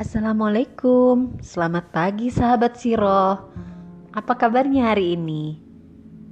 Assalamualaikum, 0.00 1.36
selamat 1.44 1.92
pagi 1.92 2.32
sahabat 2.32 2.72
Siro. 2.80 3.36
Apa 4.16 4.32
kabarnya 4.32 4.96
hari 4.96 5.12
ini? 5.12 5.60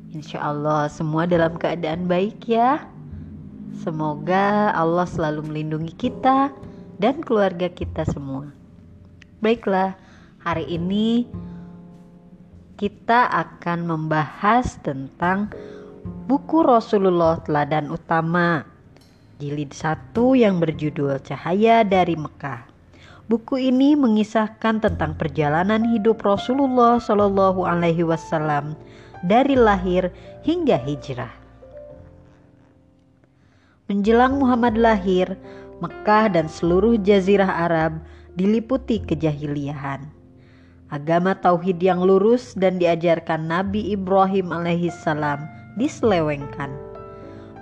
Insya 0.08 0.40
Allah 0.40 0.88
semua 0.88 1.28
dalam 1.28 1.52
keadaan 1.60 2.08
baik 2.08 2.48
ya. 2.48 2.88
Semoga 3.84 4.72
Allah 4.72 5.04
selalu 5.04 5.52
melindungi 5.52 5.92
kita 6.00 6.48
dan 6.96 7.20
keluarga 7.20 7.68
kita 7.68 8.08
semua. 8.08 8.48
Baiklah, 9.44 10.00
hari 10.40 10.64
ini 10.64 11.28
kita 12.80 13.28
akan 13.28 13.84
membahas 13.84 14.80
tentang 14.80 15.52
buku 16.24 16.64
Rasulullah 16.64 17.36
Teladan 17.44 17.92
Utama 17.92 18.64
jilid 19.36 19.76
1 19.76 20.16
yang 20.40 20.56
berjudul 20.56 21.20
Cahaya 21.20 21.84
dari 21.84 22.16
Mekah. 22.16 22.67
Buku 23.28 23.60
ini 23.60 23.92
mengisahkan 23.92 24.80
tentang 24.80 25.12
perjalanan 25.12 25.84
hidup 25.84 26.24
Rasulullah 26.24 26.96
Shallallahu 26.96 27.60
Alaihi 27.60 28.00
Wasallam 28.00 28.72
dari 29.20 29.52
lahir 29.52 30.08
hingga 30.48 30.80
hijrah. 30.80 31.28
Menjelang 33.92 34.40
Muhammad 34.40 34.80
lahir, 34.80 35.36
Mekah 35.84 36.32
dan 36.32 36.48
seluruh 36.48 36.96
jazirah 37.04 37.68
Arab 37.68 38.00
diliputi 38.40 39.04
kejahiliahan. 39.04 40.08
Agama 40.88 41.36
tauhid 41.36 41.84
yang 41.84 42.00
lurus 42.00 42.56
dan 42.56 42.80
diajarkan 42.80 43.44
Nabi 43.44 43.92
Ibrahim 43.92 44.56
alaihissalam 44.56 45.44
diselewengkan. 45.76 46.72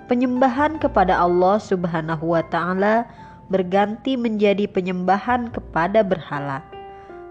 Penyembahan 0.07 0.79
kepada 0.79 1.19
Allah 1.19 1.59
Subhanahu 1.59 2.31
wa 2.31 2.43
taala 2.47 3.03
berganti 3.47 4.19
menjadi 4.19 4.67
penyembahan 4.67 5.51
kepada 5.51 6.03
berhala. 6.03 6.63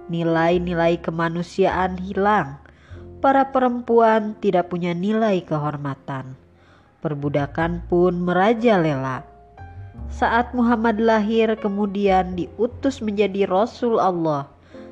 Nilai-nilai 0.08 1.00
kemanusiaan 1.00 2.00
hilang. 2.00 2.60
Para 3.20 3.48
perempuan 3.50 4.36
tidak 4.38 4.70
punya 4.70 4.92
nilai 4.92 5.40
kehormatan. 5.42 6.36
Perbudakan 7.00 7.84
pun 7.88 8.22
merajalela. 8.22 9.24
Saat 10.12 10.52
Muhammad 10.52 11.00
lahir 11.00 11.56
kemudian 11.58 12.36
diutus 12.38 13.02
menjadi 13.02 13.48
Rasul 13.48 13.98
Allah, 13.98 14.46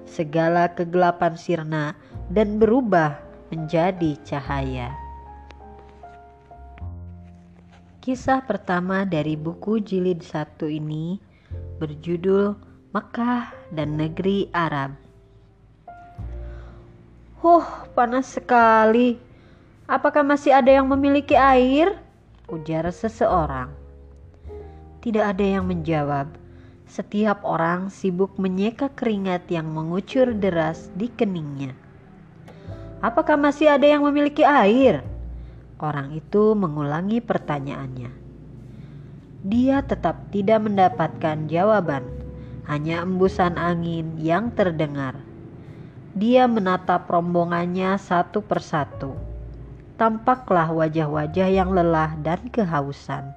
segala 0.08 0.72
kegelapan 0.72 1.36
sirna 1.38 1.94
dan 2.32 2.58
berubah 2.58 3.20
menjadi 3.52 4.18
cahaya. 4.26 5.03
Kisah 8.04 8.44
pertama 8.44 9.08
dari 9.08 9.32
buku 9.32 9.80
jilid 9.80 10.20
satu 10.20 10.68
ini 10.68 11.16
berjudul 11.80 12.52
Mekah 12.92 13.48
dan 13.72 13.96
Negeri 13.96 14.52
Arab. 14.52 14.92
Huh, 17.40 17.64
panas 17.96 18.28
sekali. 18.28 19.16
Apakah 19.88 20.20
masih 20.20 20.52
ada 20.52 20.68
yang 20.68 20.84
memiliki 20.84 21.32
air? 21.32 21.96
Ujar 22.44 22.84
seseorang. 22.92 23.72
Tidak 25.00 25.24
ada 25.24 25.40
yang 25.40 25.64
menjawab. 25.64 26.28
Setiap 26.84 27.40
orang 27.40 27.88
sibuk 27.88 28.36
menyeka 28.36 28.92
keringat 28.92 29.48
yang 29.48 29.72
mengucur 29.72 30.36
deras 30.36 30.92
di 30.92 31.08
keningnya. 31.08 31.72
Apakah 33.00 33.40
masih 33.40 33.72
ada 33.72 33.88
yang 33.88 34.04
memiliki 34.04 34.44
air? 34.44 35.13
Orang 35.84 36.16
itu 36.16 36.56
mengulangi 36.56 37.20
pertanyaannya. 37.20 38.08
Dia 39.44 39.84
tetap 39.84 40.32
tidak 40.32 40.64
mendapatkan 40.64 41.44
jawaban, 41.44 42.08
hanya 42.64 43.04
embusan 43.04 43.60
angin 43.60 44.16
yang 44.16 44.48
terdengar. 44.56 45.20
Dia 46.16 46.48
menatap 46.48 47.04
rombongannya 47.04 48.00
satu 48.00 48.40
persatu. 48.40 49.12
Tampaklah 50.00 50.72
wajah-wajah 50.72 51.52
yang 51.52 51.76
lelah 51.76 52.16
dan 52.24 52.40
kehausan. 52.48 53.36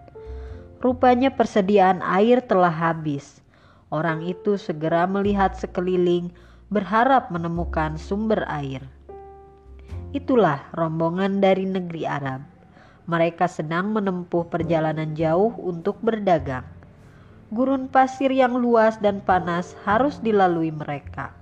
Rupanya 0.79 1.35
persediaan 1.35 1.99
air 1.99 2.39
telah 2.39 2.71
habis. 2.71 3.43
Orang 3.91 4.23
itu 4.23 4.55
segera 4.55 5.03
melihat 5.03 5.51
sekeliling, 5.59 6.31
berharap 6.71 7.27
menemukan 7.27 7.99
sumber 7.99 8.47
air. 8.47 8.87
Itulah 10.15 10.71
rombongan 10.71 11.43
dari 11.43 11.67
negeri 11.67 12.07
Arab. 12.07 12.47
Mereka 13.11 13.47
sedang 13.51 13.91
menempuh 13.91 14.47
perjalanan 14.47 15.11
jauh 15.15 15.51
untuk 15.59 15.99
berdagang. 15.99 16.63
Gurun 17.51 17.91
pasir 17.91 18.31
yang 18.31 18.55
luas 18.55 18.99
dan 18.99 19.19
panas 19.23 19.75
harus 19.83 20.19
dilalui 20.19 20.71
mereka. 20.71 21.35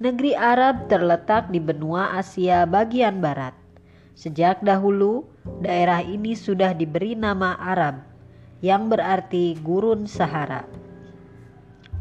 Negeri 0.00 0.32
Arab 0.32 0.88
terletak 0.88 1.52
di 1.52 1.60
benua 1.60 2.16
Asia 2.16 2.64
bagian 2.64 3.20
barat. 3.20 3.52
Sejak 4.16 4.60
dahulu, 4.64 5.28
daerah 5.64 6.00
ini 6.04 6.36
sudah 6.36 6.72
diberi 6.76 7.16
nama 7.16 7.56
Arab, 7.56 8.04
yang 8.60 8.92
berarti 8.92 9.56
gurun 9.60 10.04
Sahara. 10.04 10.64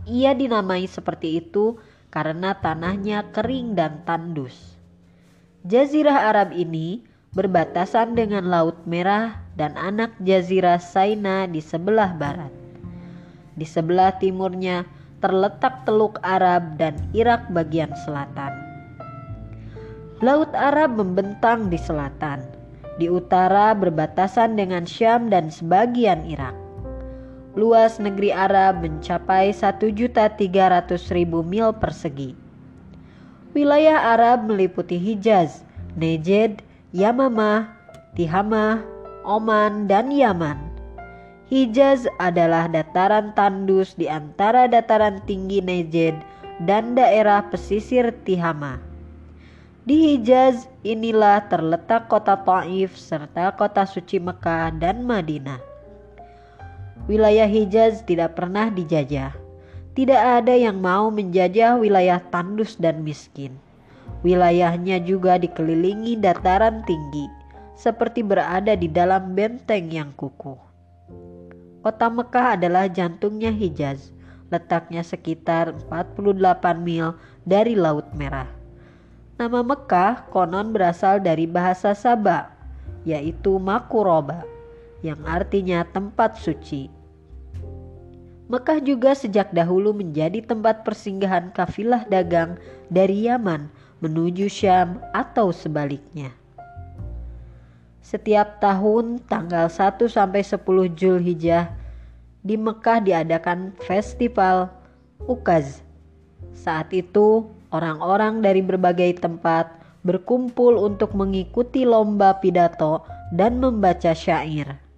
Ia 0.07 0.35
dinamai 0.35 0.88
seperti 0.88 1.39
itu 1.39 1.79
karena 2.12 2.59
tanahnya 2.59 3.31
kering 3.31 3.79
dan 3.79 4.03
tandus. 4.03 4.69
Jazirah 5.68 6.31
Arab 6.31 6.56
ini 6.56 7.03
berbatasan 7.36 8.16
dengan 8.16 8.47
Laut 8.47 8.80
Merah 8.88 9.44
dan 9.59 9.75
anak 9.75 10.16
Jazirah 10.24 10.80
Saina 10.80 11.52
di 11.52 11.59
sebelah 11.59 12.16
barat. 12.16 12.47
Di 13.59 13.68
sebelah 13.68 14.16
timurnya 14.24 14.88
terletak 15.19 15.84
Teluk 15.84 16.16
Arab 16.24 16.80
dan 16.80 16.96
Irak 17.12 17.52
bagian 17.52 17.92
selatan. 18.08 18.56
Laut 20.24 20.48
Arab 20.56 20.96
membentang 20.96 21.68
di 21.68 21.75
selatan. 21.75 22.40
Di 22.96 23.12
utara 23.12 23.75
berbatasan 23.75 24.56
dengan 24.56 24.88
Syam 24.88 25.28
dan 25.28 25.52
sebagian 25.52 26.24
Irak. 26.24 26.56
Luas 27.59 28.00
negeri 28.00 28.31
Arab 28.31 28.80
mencapai 28.80 29.52
1.300.000 29.52 30.24
mil 31.44 31.75
persegi. 31.75 32.49
Wilayah 33.58 34.14
Arab 34.14 34.46
meliputi 34.46 34.96
Hijaz, 35.02 35.66
Nejd, 35.98 36.62
Yamamah, 36.94 37.70
Tihamah, 38.14 38.86
Oman, 39.26 39.90
dan 39.90 40.14
Yaman. 40.14 40.58
Hijaz 41.50 42.06
adalah 42.22 42.70
dataran 42.70 43.34
tandus 43.34 43.98
di 43.98 44.06
antara 44.06 44.70
dataran 44.70 45.18
tinggi 45.26 45.66
Nejd 45.66 46.22
dan 46.70 46.94
daerah 46.94 47.42
pesisir 47.50 48.14
Tihamah. 48.26 48.78
Di 49.90 50.14
Hijaz 50.14 50.70
inilah 50.86 51.50
terletak 51.50 52.06
kota 52.06 52.38
Taif 52.46 52.94
serta 52.94 53.58
kota 53.58 53.90
suci 53.90 54.22
Mekah 54.22 54.78
dan 54.78 55.02
Madinah 55.02 55.70
wilayah 57.10 57.50
Hijaz 57.50 58.06
tidak 58.06 58.38
pernah 58.38 58.70
dijajah. 58.70 59.34
Tidak 60.00 60.16
ada 60.16 60.56
yang 60.56 60.80
mau 60.80 61.12
menjajah 61.12 61.76
wilayah 61.76 62.24
tandus 62.32 62.80
dan 62.80 63.04
miskin. 63.04 63.60
Wilayahnya 64.24 65.04
juga 65.04 65.36
dikelilingi 65.36 66.16
dataran 66.16 66.88
tinggi, 66.88 67.28
seperti 67.76 68.24
berada 68.24 68.80
di 68.80 68.88
dalam 68.88 69.36
benteng 69.36 69.92
yang 69.92 70.16
kukuh. 70.16 70.56
Kota 71.84 72.08
Mekah 72.08 72.56
adalah 72.56 72.88
jantungnya 72.88 73.52
Hijaz, 73.52 74.16
letaknya 74.48 75.04
sekitar 75.04 75.76
48 75.92 76.80
mil 76.80 77.20
dari 77.44 77.76
Laut 77.76 78.08
Merah. 78.16 78.48
Nama 79.36 79.60
Mekah 79.60 80.31
konon 80.31 80.72
berasal 80.72 81.20
dari 81.20 81.44
bahasa 81.44 81.92
Sabah, 81.92 82.48
yaitu 83.04 83.60
Makuroba, 83.60 84.48
yang 85.04 85.19
artinya 85.28 85.84
tempat 85.92 86.40
suci. 86.40 86.99
Mekah 88.50 88.81
juga 88.81 89.13
sejak 89.13 89.54
dahulu 89.54 89.94
menjadi 89.94 90.42
tempat 90.42 90.81
persinggahan 90.81 91.54
kafilah 91.54 92.01
dagang 92.10 92.57
dari 92.90 93.30
Yaman 93.30 93.69
menuju 94.01 94.50
Syam 94.50 94.98
atau 95.13 95.54
sebaliknya. 95.54 96.34
Setiap 98.01 98.57
tahun 98.57 99.22
tanggal 99.30 99.69
1 99.69 100.01
sampai 100.10 100.42
10 100.42 100.66
Zulhijjah 100.98 101.69
di 102.42 102.57
Mekah 102.57 103.06
diadakan 103.06 103.78
festival 103.86 104.74
Ukaz. 105.30 105.86
Saat 106.57 106.90
itu 106.90 107.45
orang-orang 107.69 108.42
dari 108.42 108.66
berbagai 108.66 109.22
tempat 109.22 109.69
berkumpul 110.02 110.74
untuk 110.74 111.13
mengikuti 111.13 111.86
lomba 111.86 112.42
pidato 112.42 113.06
dan 113.30 113.62
membaca 113.62 114.10
syair. 114.18 114.88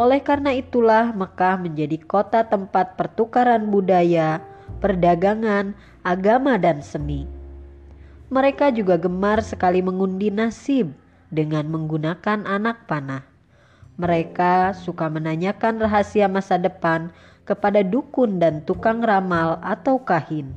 Oleh 0.00 0.24
karena 0.24 0.56
itulah 0.56 1.12
Mekah 1.12 1.60
menjadi 1.60 2.00
kota 2.00 2.48
tempat 2.48 2.96
pertukaran 2.96 3.68
budaya, 3.68 4.40
perdagangan, 4.80 5.76
agama 6.00 6.56
dan 6.56 6.80
seni. 6.80 7.28
Mereka 8.32 8.72
juga 8.72 8.96
gemar 8.96 9.44
sekali 9.44 9.84
mengundi 9.84 10.32
nasib 10.32 10.96
dengan 11.28 11.68
menggunakan 11.68 12.48
anak 12.48 12.88
panah. 12.88 13.28
Mereka 14.00 14.72
suka 14.72 15.12
menanyakan 15.12 15.84
rahasia 15.84 16.24
masa 16.24 16.56
depan 16.56 17.12
kepada 17.44 17.84
dukun 17.84 18.40
dan 18.40 18.64
tukang 18.64 19.04
ramal 19.04 19.60
atau 19.60 20.00
kahin. 20.00 20.56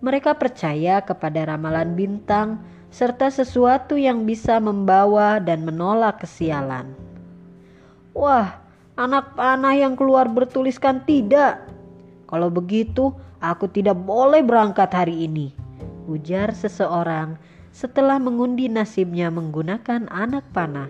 Mereka 0.00 0.40
percaya 0.40 1.04
kepada 1.04 1.44
ramalan 1.44 1.92
bintang 1.92 2.64
serta 2.88 3.28
sesuatu 3.28 4.00
yang 4.00 4.24
bisa 4.24 4.56
membawa 4.56 5.36
dan 5.36 5.68
menolak 5.68 6.24
kesialan. 6.24 6.96
Wah, 8.16 8.56
anak 8.96 9.36
panah 9.36 9.76
yang 9.76 9.92
keluar 9.92 10.24
bertuliskan 10.24 11.04
tidak. 11.04 11.68
Kalau 12.24 12.48
begitu, 12.48 13.12
aku 13.44 13.68
tidak 13.68 14.00
boleh 14.08 14.40
berangkat 14.40 14.88
hari 14.88 15.28
ini, 15.28 15.52
ujar 16.08 16.56
seseorang 16.56 17.36
setelah 17.76 18.16
mengundi 18.16 18.72
nasibnya 18.72 19.28
menggunakan 19.28 20.08
anak 20.08 20.48
panah. 20.56 20.88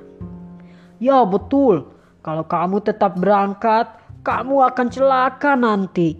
Ya 1.02 1.26
betul, 1.26 1.90
kalau 2.23 2.46
kamu 2.46 2.78
tetap 2.87 3.19
berangkat, 3.19 3.90
kamu 4.23 4.62
akan 4.70 4.87
celaka 4.87 5.58
nanti, 5.58 6.14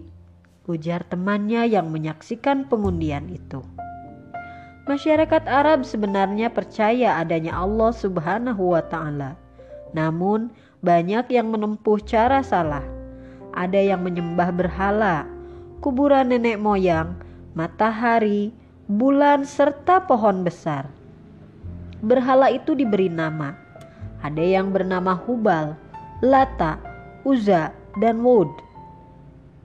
ujar 0.67 1.07
temannya 1.07 1.71
yang 1.71 1.87
menyaksikan 1.87 2.67
pengundian 2.67 3.31
itu. 3.31 3.63
Masyarakat 4.91 5.47
Arab 5.47 5.87
sebenarnya 5.87 6.51
percaya 6.51 7.15
adanya 7.15 7.55
Allah 7.55 7.95
Subhanahu 7.95 8.75
wa 8.75 8.83
Ta'ala, 8.83 9.39
namun 9.95 10.51
banyak 10.87 11.27
yang 11.35 11.51
menempuh 11.51 11.99
cara 12.07 12.39
salah. 12.39 12.87
Ada 13.51 13.91
yang 13.91 14.07
menyembah 14.07 14.55
berhala, 14.55 15.27
kuburan 15.83 16.31
nenek 16.31 16.55
moyang, 16.55 17.19
matahari, 17.51 18.55
bulan, 18.87 19.43
serta 19.43 20.07
pohon 20.07 20.47
besar. 20.47 20.87
Berhala 21.99 22.47
itu 22.55 22.71
diberi 22.71 23.11
nama. 23.11 23.51
Ada 24.23 24.39
yang 24.39 24.71
bernama 24.71 25.11
Hubal, 25.11 25.75
Lata, 26.23 26.79
Uza, 27.27 27.75
dan 27.99 28.23
Wud. 28.23 28.47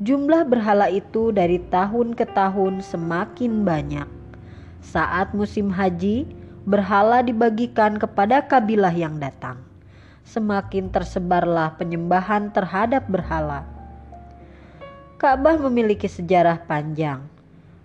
Jumlah 0.03 0.51
berhala 0.51 0.91
itu 0.91 1.31
dari 1.31 1.63
tahun 1.71 2.19
ke 2.19 2.27
tahun 2.35 2.83
semakin 2.83 3.63
banyak. 3.63 4.09
Saat 4.83 5.31
musim 5.31 5.71
haji, 5.71 6.27
berhala 6.67 7.23
dibagikan 7.23 7.95
kepada 8.03 8.43
kabilah 8.43 8.91
yang 8.91 9.23
datang. 9.23 9.72
Semakin 10.23 10.89
tersebarlah 10.89 11.75
penyembahan 11.77 12.55
terhadap 12.55 13.07
berhala. 13.11 13.67
Ka'bah 15.19 15.55
memiliki 15.55 16.11
sejarah 16.11 16.67
panjang. 16.67 17.23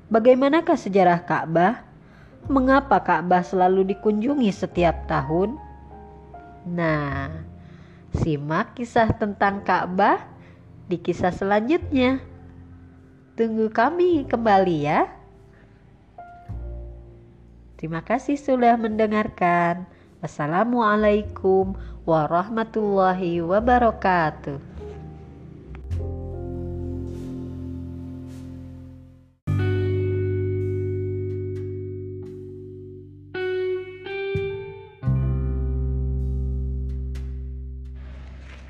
Bagaimanakah 0.09 0.73
sejarah 0.73 1.21
Ka'bah? 1.21 1.85
Mengapa 2.49 3.03
Ka'bah 3.03 3.43
selalu 3.43 3.93
dikunjungi 3.93 4.49
setiap 4.49 5.05
tahun? 5.05 5.59
Nah, 6.65 7.29
simak 8.15 8.73
kisah 8.73 9.13
tentang 9.13 9.61
Ka'bah 9.61 10.23
di 10.87 10.97
kisah 10.97 11.29
selanjutnya. 11.29 12.23
Tunggu 13.37 13.69
kami 13.69 14.25
kembali 14.25 14.77
ya. 14.81 15.05
Terima 17.77 18.01
kasih 18.01 18.33
sudah 18.33 18.73
mendengarkan. 18.81 19.85
Wassalamualaikum 20.17 21.77
warahmatullahi 22.09 23.37
wabarakatuh. 23.37 24.57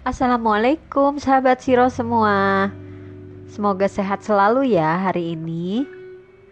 Assalamualaikum 0.07 1.19
sahabat 1.19 1.59
Siro 1.59 1.91
semua 1.91 2.71
Semoga 3.51 3.91
sehat 3.91 4.23
selalu 4.23 4.71
ya 4.71 5.03
hari 5.03 5.35
ini 5.35 5.83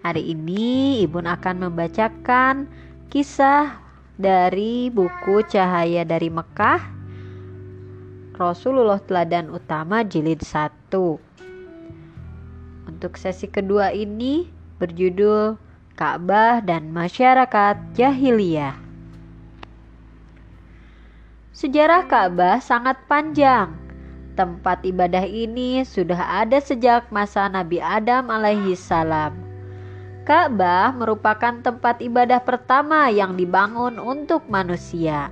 Hari 0.03 0.35
ini 0.35 0.99
Ibu 1.07 1.23
akan 1.23 1.63
membacakan 1.63 2.67
kisah 3.07 3.84
dari 4.15 4.87
buku 4.87 5.43
Cahaya 5.43 6.07
dari 6.07 6.31
Mekah 6.31 6.79
Rasulullah 8.39 8.99
Teladan 9.03 9.51
Utama 9.51 10.07
Jilid 10.07 10.39
1 10.39 10.87
Untuk 12.87 13.19
sesi 13.19 13.51
kedua 13.51 13.91
ini 13.91 14.47
berjudul 14.79 15.59
Ka'bah 15.99 16.63
dan 16.63 16.95
Masyarakat 16.95 17.95
Jahiliyah 17.95 18.75
Sejarah 21.55 22.03
Ka'bah 22.11 22.59
sangat 22.59 22.99
panjang. 23.07 23.71
Tempat 24.35 24.83
ibadah 24.83 25.23
ini 25.23 25.87
sudah 25.87 26.43
ada 26.43 26.59
sejak 26.59 27.07
masa 27.15 27.47
Nabi 27.47 27.79
Adam 27.79 28.27
alaihi 28.27 28.75
salam. 28.75 29.44
Ka'bah 30.25 30.89
merupakan 30.89 31.61
tempat 31.61 32.01
ibadah 32.01 32.41
pertama 32.41 33.13
yang 33.13 33.37
dibangun 33.37 34.01
untuk 34.01 34.41
manusia. 34.49 35.29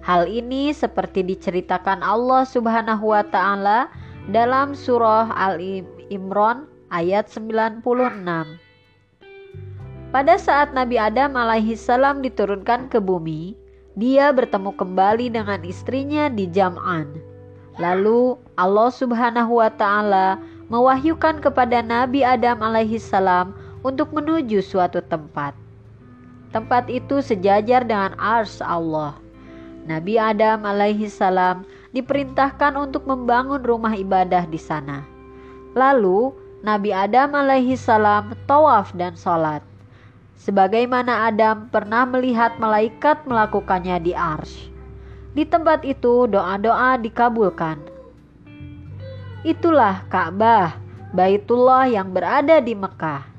Hal 0.00 0.24
ini 0.32 0.72
seperti 0.72 1.20
diceritakan 1.20 2.00
Allah 2.00 2.48
Subhanahu 2.48 3.12
wa 3.12 3.20
taala 3.20 3.92
dalam 4.32 4.72
surah 4.72 5.28
Al-Imran 5.36 6.64
ayat 6.88 7.28
96. 7.28 7.84
Pada 10.08 10.34
saat 10.40 10.72
Nabi 10.72 10.96
Adam 10.96 11.36
alaihi 11.36 11.76
salam 11.76 12.24
diturunkan 12.24 12.88
ke 12.88 12.96
bumi, 12.96 13.52
dia 14.00 14.32
bertemu 14.32 14.72
kembali 14.72 15.36
dengan 15.36 15.60
istrinya 15.68 16.32
di 16.32 16.48
Jam'an. 16.48 17.12
Lalu 17.76 18.40
Allah 18.56 18.88
Subhanahu 18.88 19.60
wa 19.60 19.68
taala 19.68 20.40
mewahyukan 20.72 21.44
kepada 21.44 21.84
Nabi 21.84 22.24
Adam 22.24 22.64
alaihi 22.64 22.96
salam 22.96 23.52
untuk 23.86 24.12
menuju 24.12 24.60
suatu 24.60 25.00
tempat. 25.04 25.56
Tempat 26.50 26.90
itu 26.90 27.22
sejajar 27.22 27.86
dengan 27.86 28.14
ars 28.18 28.58
Allah. 28.58 29.14
Nabi 29.86 30.18
Adam 30.20 30.66
alaihi 30.66 31.08
salam 31.08 31.64
diperintahkan 31.94 32.76
untuk 32.76 33.06
membangun 33.06 33.62
rumah 33.62 33.94
ibadah 33.94 34.44
di 34.50 34.58
sana. 34.58 35.06
Lalu 35.72 36.34
Nabi 36.60 36.90
Adam 36.92 37.32
alaihi 37.32 37.78
salam 37.78 38.36
tawaf 38.44 38.92
dan 38.92 39.16
sholat 39.16 39.64
sebagaimana 40.40 41.28
Adam 41.28 41.68
pernah 41.68 42.08
melihat 42.08 42.56
malaikat 42.56 43.28
melakukannya 43.28 44.00
di 44.00 44.12
Ars. 44.16 44.72
Di 45.36 45.46
tempat 45.46 45.86
itu 45.86 46.26
doa-doa 46.26 46.98
dikabulkan. 46.98 47.78
Itulah 49.46 50.02
Ka'bah, 50.10 50.74
Baitullah 51.14 51.86
yang 51.86 52.10
berada 52.10 52.58
di 52.58 52.74
Mekah. 52.74 53.29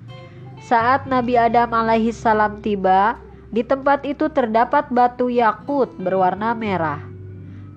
Saat 0.61 1.09
Nabi 1.09 1.41
Adam 1.41 1.73
alaihi 1.73 2.13
salam 2.13 2.61
tiba, 2.61 3.17
di 3.49 3.65
tempat 3.65 4.05
itu 4.05 4.29
terdapat 4.29 4.93
batu 4.93 5.25
yakut 5.27 5.89
berwarna 5.97 6.53
merah. 6.53 7.01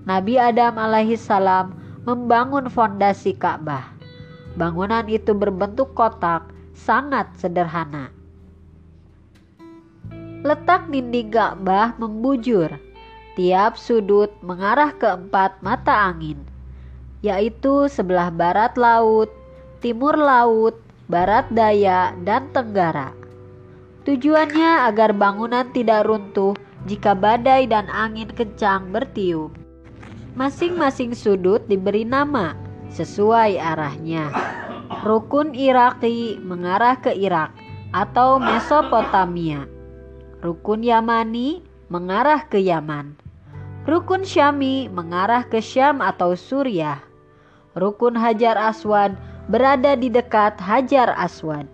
Nabi 0.05 0.37
Adam 0.37 0.77
alaihi 0.77 1.17
salam 1.17 1.73
membangun 2.05 2.69
fondasi 2.69 3.33
Ka'bah. 3.33 3.89
Bangunan 4.53 5.01
itu 5.09 5.33
berbentuk 5.33 5.97
kotak, 5.97 6.45
sangat 6.77 7.25
sederhana. 7.41 8.13
Letak 10.45 10.85
dinding 10.93 11.33
Ka'bah 11.33 11.97
membujur. 11.97 12.69
Tiap 13.33 13.81
sudut 13.81 14.29
mengarah 14.45 14.93
ke 14.93 15.09
empat 15.09 15.59
mata 15.65 16.13
angin, 16.13 16.37
yaitu 17.25 17.89
sebelah 17.89 18.29
barat 18.29 18.77
laut, 18.77 19.27
timur 19.81 20.15
laut, 20.15 20.84
barat 21.05 21.45
daya, 21.53 22.13
dan 22.25 22.49
tenggara. 22.51 23.13
Tujuannya 24.05 24.85
agar 24.85 25.17
bangunan 25.17 25.65
tidak 25.73 26.05
runtuh 26.05 26.53
jika 26.85 27.17
badai 27.17 27.65
dan 27.65 27.89
angin 27.89 28.29
kencang 28.29 28.93
bertiup. 28.93 29.49
Masing-masing 30.37 31.15
sudut 31.17 31.63
diberi 31.65 32.05
nama 32.05 32.53
sesuai 32.93 33.57
arahnya. 33.57 34.29
Rukun 35.01 35.57
Iraki 35.57 36.37
mengarah 36.37 37.01
ke 37.01 37.13
Irak 37.15 37.55
atau 37.89 38.37
Mesopotamia. 38.37 39.65
Rukun 40.45 40.85
Yamani 40.85 41.65
mengarah 41.89 42.45
ke 42.45 42.61
Yaman. 42.61 43.17
Rukun 43.85 44.25
Syami 44.25 44.89
mengarah 44.89 45.45
ke 45.45 45.61
Syam 45.61 46.01
atau 46.01 46.37
Suriah. 46.37 47.01
Rukun 47.73 48.17
Hajar 48.17 48.57
Aswad 48.57 49.17
berada 49.45 49.93
di 49.93 50.09
dekat 50.09 50.57
Hajar 50.57 51.13
Aswad. 51.13 51.69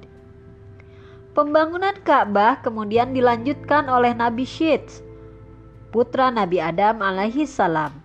Pembangunan 1.32 1.96
Ka'bah 2.04 2.60
kemudian 2.60 3.16
dilanjutkan 3.16 3.88
oleh 3.88 4.12
Nabi 4.12 4.44
Syeds, 4.44 5.00
putra 5.96 6.28
Nabi 6.28 6.60
Adam 6.60 7.00
alaihi 7.00 7.48
salam. 7.48 7.96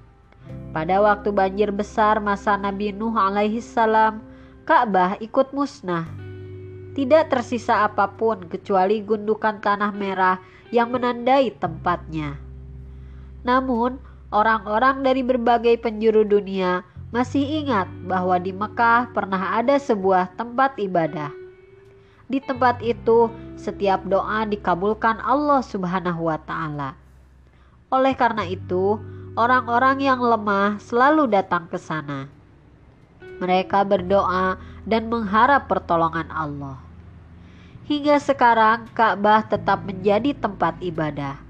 Pada 0.71 1.03
waktu 1.03 1.35
banjir 1.35 1.75
besar 1.75 2.23
masa 2.23 2.55
Nabi 2.55 2.95
Nuh 2.95 3.19
alaihi 3.19 3.59
salam, 3.59 4.23
Ka'bah 4.63 5.19
ikut 5.19 5.51
musnah. 5.51 6.07
Tidak 6.95 7.27
tersisa 7.27 7.83
apa 7.83 8.15
pun 8.15 8.47
kecuali 8.47 9.03
gundukan 9.03 9.59
tanah 9.59 9.91
merah 9.91 10.39
yang 10.71 10.95
menandai 10.95 11.51
tempatnya. 11.59 12.39
Namun, 13.43 13.99
orang-orang 14.31 15.03
dari 15.03 15.27
berbagai 15.27 15.83
penjuru 15.83 16.23
dunia 16.23 16.87
masih 17.17 17.65
ingat 17.65 17.89
bahwa 18.05 18.37
di 18.37 18.53
Mekah 18.53 19.09
pernah 19.17 19.57
ada 19.57 19.81
sebuah 19.81 20.37
tempat 20.37 20.77
ibadah. 20.77 21.33
Di 22.29 22.45
tempat 22.45 22.85
itu, 22.85 23.33
setiap 23.57 24.05
doa 24.05 24.45
dikabulkan 24.45 25.25
Allah 25.25 25.65
Subhanahu 25.65 26.29
wa 26.29 26.37
Ta'ala. 26.37 26.93
Oleh 27.89 28.13
karena 28.13 28.45
itu, 28.45 29.01
orang-orang 29.33 30.05
yang 30.05 30.21
lemah 30.21 30.77
selalu 30.77 31.25
datang 31.33 31.65
ke 31.73 31.81
sana. 31.81 32.29
Mereka 33.41 33.89
berdoa 33.89 34.61
dan 34.85 35.09
mengharap 35.09 35.73
pertolongan 35.73 36.29
Allah. 36.29 36.77
Hingga 37.89 38.21
sekarang, 38.21 38.93
Ka'bah 38.93 39.41
tetap 39.49 39.89
menjadi 39.89 40.37
tempat 40.37 40.77
ibadah 40.85 41.46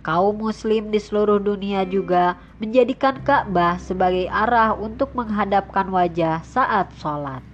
kaum 0.00 0.40
muslim 0.40 0.88
di 0.88 0.96
seluruh 0.96 1.40
dunia 1.40 1.84
juga 1.84 2.40
menjadikan 2.56 3.20
Ka'bah 3.20 3.76
sebagai 3.76 4.28
arah 4.32 4.72
untuk 4.72 5.12
menghadapkan 5.12 5.92
wajah 5.92 6.40
saat 6.44 6.88
sholat. 6.96 7.44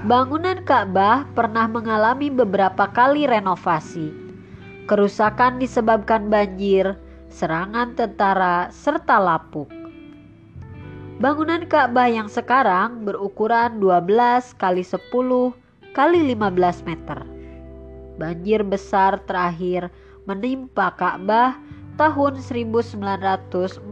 Bangunan 0.00 0.64
Ka'bah 0.64 1.28
pernah 1.36 1.68
mengalami 1.68 2.32
beberapa 2.32 2.88
kali 2.88 3.28
renovasi. 3.28 4.10
Kerusakan 4.88 5.60
disebabkan 5.60 6.32
banjir, 6.32 6.96
serangan 7.28 7.94
tentara, 7.94 8.72
serta 8.72 9.20
lapuk. 9.20 9.70
Bangunan 11.20 11.68
Ka'bah 11.68 12.08
yang 12.08 12.32
sekarang 12.32 13.04
berukuran 13.04 13.76
12 13.76 14.56
kali 14.56 14.80
10 14.80 15.04
kali 15.92 16.20
15 16.32 16.88
meter. 16.88 17.18
Banjir 18.16 18.64
besar 18.64 19.20
terakhir 19.28 19.92
menimpa 20.30 20.94
Ka'bah 20.94 21.58
tahun 21.98 22.38
1941. 22.38 23.82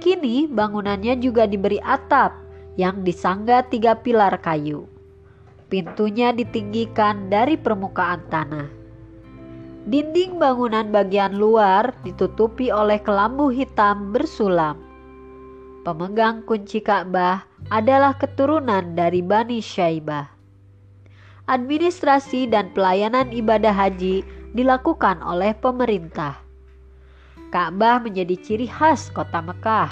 Kini 0.00 0.48
bangunannya 0.48 1.20
juga 1.20 1.44
diberi 1.44 1.76
atap 1.84 2.32
yang 2.80 3.04
disangga 3.04 3.60
tiga 3.68 4.00
pilar 4.00 4.40
kayu. 4.40 4.88
Pintunya 5.68 6.32
ditinggikan 6.32 7.28
dari 7.28 7.60
permukaan 7.60 8.24
tanah. 8.32 8.72
Dinding 9.84 10.40
bangunan 10.40 10.88
bagian 10.88 11.36
luar 11.36 11.92
ditutupi 12.00 12.72
oleh 12.72 12.96
kelambu 13.04 13.52
hitam 13.52 14.16
bersulam. 14.16 14.80
Pemegang 15.84 16.48
kunci 16.48 16.80
Ka'bah 16.80 17.44
adalah 17.68 18.16
keturunan 18.16 18.96
dari 18.96 19.20
Bani 19.20 19.60
Syaibah 19.60 20.39
administrasi 21.50 22.46
dan 22.46 22.70
pelayanan 22.70 23.34
ibadah 23.34 23.74
haji 23.74 24.22
dilakukan 24.54 25.18
oleh 25.26 25.50
pemerintah. 25.58 26.38
Ka'bah 27.50 27.98
menjadi 27.98 28.38
ciri 28.38 28.70
khas 28.70 29.10
kota 29.10 29.42
Mekah. 29.42 29.90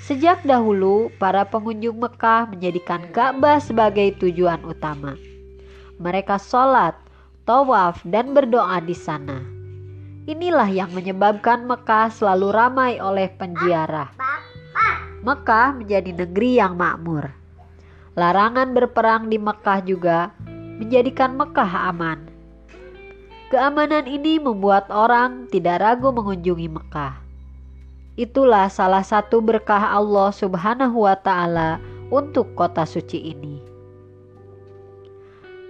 Sejak 0.00 0.40
dahulu, 0.48 1.12
para 1.20 1.44
pengunjung 1.44 2.00
Mekah 2.00 2.48
menjadikan 2.48 3.04
Ka'bah 3.12 3.60
sebagai 3.60 4.16
tujuan 4.16 4.64
utama. 4.64 5.14
Mereka 6.00 6.40
sholat, 6.40 6.96
tawaf, 7.44 8.00
dan 8.08 8.32
berdoa 8.32 8.80
di 8.80 8.96
sana. 8.96 9.44
Inilah 10.24 10.72
yang 10.72 10.88
menyebabkan 10.96 11.68
Mekah 11.68 12.08
selalu 12.08 12.48
ramai 12.56 12.96
oleh 12.96 13.28
penziarah. 13.36 14.16
Mekah 15.20 15.76
menjadi 15.76 16.16
negeri 16.24 16.56
yang 16.56 16.80
makmur. 16.80 17.28
Larangan 18.16 18.72
berperang 18.72 19.28
di 19.28 19.36
Mekah 19.36 19.80
juga 19.84 20.32
menjadikan 20.80 21.36
Mekah 21.36 21.92
aman. 21.92 22.24
Keamanan 23.52 24.08
ini 24.08 24.40
membuat 24.40 24.88
orang 24.88 25.44
tidak 25.52 25.84
ragu 25.84 26.08
mengunjungi 26.08 26.72
Mekah. 26.72 27.20
Itulah 28.16 28.72
salah 28.72 29.04
satu 29.04 29.44
berkah 29.44 29.92
Allah 29.92 30.32
Subhanahu 30.32 31.04
wa 31.04 31.16
Ta'ala 31.20 31.76
untuk 32.08 32.56
kota 32.56 32.88
suci 32.88 33.36
ini. 33.36 33.60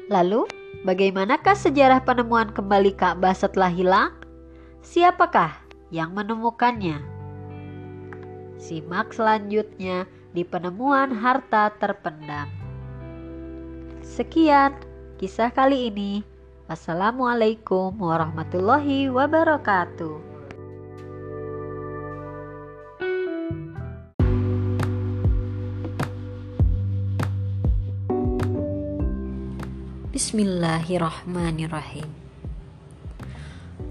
Lalu, 0.07 0.47
bagaimanakah 0.87 1.59
sejarah 1.59 2.07
penemuan 2.07 2.55
kembali 2.55 2.95
Ka'bah 2.95 3.35
setelah 3.35 3.71
hilang? 3.71 4.15
Siapakah 4.87 5.59
yang 5.91 6.15
menemukannya? 6.15 7.03
Simak 8.61 9.11
selanjutnya 9.15 10.07
di 10.37 10.47
penemuan 10.47 11.15
harta 11.15 11.73
terpendam. 11.79 12.51
Sekian 14.03 14.90
kisah 15.21 15.53
kali 15.53 15.93
ini. 15.93 16.25
Wassalamualaikum 16.65 17.93
warahmatullahi 18.01 19.13
wabarakatuh. 19.13 20.17
Bismillahirrahmanirrahim. 30.09 32.09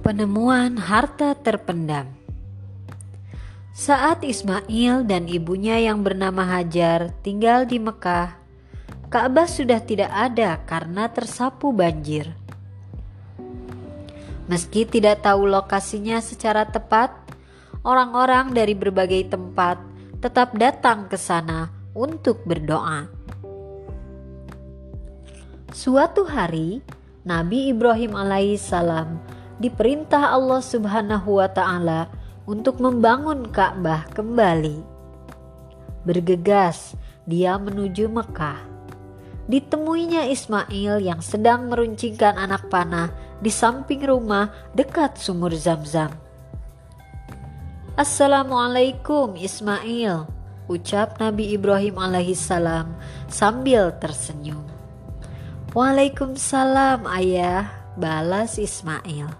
Penemuan 0.01 0.81
harta 0.81 1.37
terpendam. 1.37 2.09
Saat 3.77 4.25
Ismail 4.25 5.05
dan 5.05 5.29
ibunya 5.29 5.77
yang 5.77 6.01
bernama 6.01 6.41
Hajar 6.41 7.13
tinggal 7.21 7.69
di 7.69 7.77
Mekah, 7.77 8.38
Ka'bah 9.09 9.49
sudah 9.49 9.81
tidak 9.81 10.13
ada 10.13 10.61
karena 10.69 11.09
tersapu 11.09 11.73
banjir. 11.73 12.29
Meski 14.45 14.85
tidak 14.85 15.25
tahu 15.25 15.49
lokasinya 15.49 16.21
secara 16.21 16.69
tepat, 16.69 17.09
orang-orang 17.81 18.53
dari 18.53 18.77
berbagai 18.77 19.33
tempat 19.33 19.81
tetap 20.21 20.53
datang 20.53 21.09
ke 21.09 21.17
sana 21.17 21.73
untuk 21.97 22.45
berdoa. 22.45 23.09
Suatu 25.73 26.29
hari, 26.29 26.85
Nabi 27.25 27.73
Ibrahim 27.73 28.13
alaihissalam 28.13 29.17
diperintah 29.57 30.37
Allah 30.37 30.61
Subhanahu 30.61 31.41
wa 31.41 31.49
taala 31.49 32.13
untuk 32.45 32.77
membangun 32.77 33.49
Ka'bah 33.49 34.05
kembali. 34.13 34.85
Bergegas, 36.05 36.93
dia 37.25 37.57
menuju 37.57 38.05
Mekah 38.05 38.68
ditemuinya 39.49 40.29
Ismail 40.29 41.01
yang 41.01 41.25
sedang 41.25 41.73
meruncingkan 41.73 42.37
anak 42.37 42.69
panah 42.69 43.09
di 43.41 43.49
samping 43.49 44.05
rumah 44.05 44.53
dekat 44.77 45.17
sumur 45.17 45.49
Zam-Zam. 45.57 46.13
Assalamualaikum 47.97 49.33
Ismail, 49.35 50.29
ucap 50.69 51.17
Nabi 51.17 51.57
Ibrahim 51.57 51.97
alaihissalam 51.97 52.93
sambil 53.25 53.89
tersenyum. 53.97 54.63
Waalaikumsalam 55.73 57.09
ayah, 57.09 57.73
balas 57.97 58.61
Ismail. 58.61 59.33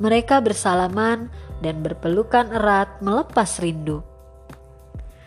Mereka 0.00 0.40
bersalaman 0.40 1.28
dan 1.60 1.82
berpelukan 1.84 2.48
erat 2.54 3.02
melepas 3.04 3.60
rindu. 3.60 4.00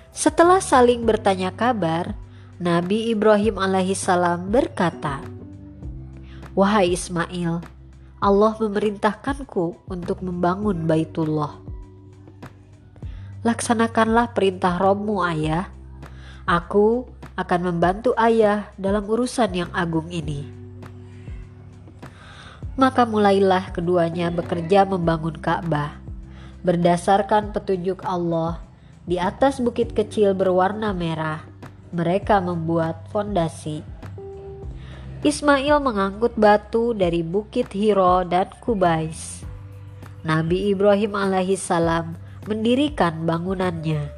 Setelah 0.09 0.63
saling 0.63 1.05
bertanya 1.05 1.53
kabar, 1.53 2.22
Nabi 2.63 3.11
Ibrahim 3.11 3.59
alaihissalam 3.59 4.47
berkata, 4.47 5.19
"Wahai 6.55 6.95
Ismail, 6.95 7.59
Allah 8.23 8.53
memerintahkanku 8.55 9.83
untuk 9.91 10.23
membangun 10.23 10.87
Baitullah. 10.87 11.59
Laksanakanlah 13.43 14.31
perintah 14.31 14.79
Robmu, 14.79 15.27
ayah. 15.27 15.67
Aku 16.47 17.03
akan 17.35 17.59
membantu 17.67 18.15
ayah 18.15 18.71
dalam 18.79 19.11
urusan 19.11 19.51
yang 19.51 19.71
agung 19.75 20.07
ini." 20.07 20.47
Maka 22.79 23.03
mulailah 23.03 23.75
keduanya 23.75 24.31
bekerja 24.31 24.87
membangun 24.87 25.35
Ka'bah 25.35 25.99
berdasarkan 26.63 27.51
petunjuk 27.51 28.07
Allah 28.07 28.63
di 29.03 29.19
atas 29.19 29.59
bukit 29.59 29.91
kecil 29.91 30.31
berwarna 30.31 30.95
merah 30.95 31.52
mereka 31.93 32.41
membuat 32.41 33.05
fondasi. 33.13 33.85
Ismail 35.23 35.79
mengangkut 35.79 36.35
batu 36.35 36.91
dari 36.91 37.23
Bukit 37.23 37.71
Hiro 37.71 38.27
dan 38.27 38.51
Kubais. 38.59 39.45
Nabi 40.25 40.73
Ibrahim 40.73 41.15
alaihissalam 41.15 42.17
mendirikan 42.49 43.23
bangunannya. 43.23 44.11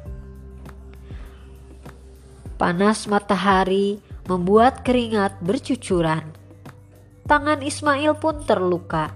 Panas 2.58 3.06
matahari 3.06 4.02
membuat 4.26 4.82
keringat 4.82 5.38
bercucuran. 5.44 6.26
Tangan 7.28 7.62
Ismail 7.62 8.16
pun 8.18 8.42
terluka. 8.42 9.12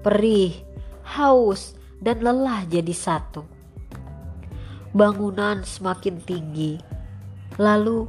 Perih, 0.00 0.56
haus, 1.04 1.76
dan 2.00 2.24
lelah 2.24 2.64
jadi 2.64 2.94
satu. 2.94 3.44
Bangunan 4.96 5.60
semakin 5.64 6.16
tinggi 6.24 6.91
Lalu 7.60 8.08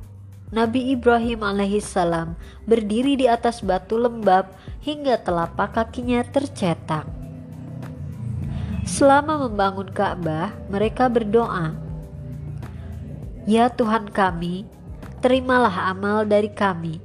Nabi 0.54 0.94
Ibrahim 0.94 1.44
alaihissalam 1.44 2.38
berdiri 2.64 3.18
di 3.20 3.26
atas 3.28 3.60
batu 3.60 4.00
lembab 4.00 4.54
hingga 4.86 5.20
telapak 5.20 5.76
kakinya 5.76 6.22
tercetak. 6.24 7.04
Selama 8.88 9.50
membangun 9.50 9.90
Ka'bah, 9.90 10.54
mereka 10.70 11.10
berdoa, 11.10 11.74
"Ya 13.44 13.68
Tuhan 13.68 14.14
kami, 14.14 14.64
terimalah 15.20 15.92
amal 15.92 16.24
dari 16.24 16.52
kami. 16.52 17.02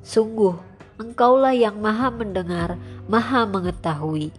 Sungguh, 0.00 0.56
Engkaulah 1.00 1.56
yang 1.56 1.80
Maha 1.80 2.08
Mendengar, 2.12 2.78
Maha 3.10 3.44
Mengetahui." 3.48 4.32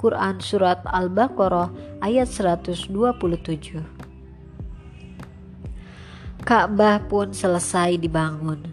Quran 0.00 0.40
Surat 0.40 0.80
Al-Baqarah 0.88 2.00
ayat 2.00 2.28
127 2.30 3.99
Ka'bah 6.40 7.04
pun 7.04 7.36
selesai 7.36 8.00
dibangun. 8.00 8.64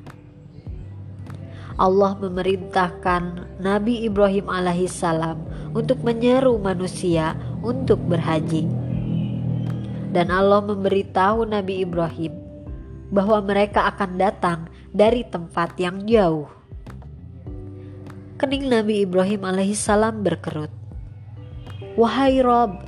Allah 1.76 2.16
memerintahkan 2.16 3.54
Nabi 3.60 4.08
Ibrahim 4.08 4.48
alaihissalam 4.48 5.38
untuk 5.76 6.00
menyeru 6.02 6.56
manusia 6.58 7.36
untuk 7.60 8.00
berhaji. 8.08 8.66
Dan 10.16 10.32
Allah 10.32 10.64
memberitahu 10.64 11.44
Nabi 11.44 11.84
Ibrahim 11.84 12.34
bahwa 13.12 13.44
mereka 13.44 13.86
akan 13.92 14.16
datang 14.16 14.60
dari 14.96 15.28
tempat 15.28 15.76
yang 15.76 16.08
jauh. 16.08 16.48
Kening 18.40 18.72
Nabi 18.72 19.04
Ibrahim 19.04 19.44
alaihissalam 19.44 20.24
berkerut. 20.24 20.72
Wahai 22.00 22.40
Rob, 22.40 22.80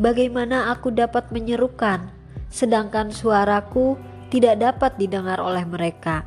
bagaimana 0.00 0.72
aku 0.72 0.88
dapat 0.88 1.28
menyerukan 1.30 2.10
sedangkan 2.52 3.12
suaraku 3.12 3.96
tidak 4.32 4.64
dapat 4.64 4.96
didengar 4.96 5.36
oleh 5.44 5.60
mereka? 5.68 6.24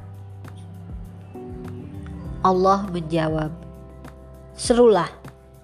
Allah 2.45 2.85
menjawab, 2.93 3.49
"Serulah, 4.53 5.09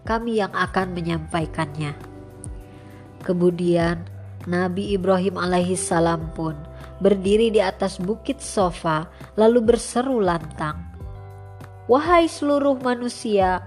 kami 0.01 0.41
yang 0.41 0.49
akan 0.49 0.97
menyampaikannya." 0.97 1.93
Kemudian 3.21 4.01
Nabi 4.49 4.97
Ibrahim 4.97 5.37
alaihissalam 5.37 6.33
pun 6.33 6.57
berdiri 6.97 7.53
di 7.53 7.61
atas 7.61 8.01
bukit 8.01 8.41
sofa 8.41 9.05
lalu 9.37 9.61
berseru 9.61 10.17
lantang, 10.17 10.81
"Wahai 11.85 12.25
seluruh 12.25 12.81
manusia, 12.81 13.61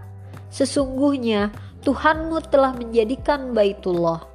sesungguhnya 0.50 1.54
Tuhanmu 1.86 2.42
telah 2.50 2.74
menjadikan 2.74 3.54
Baitullah. 3.54 4.26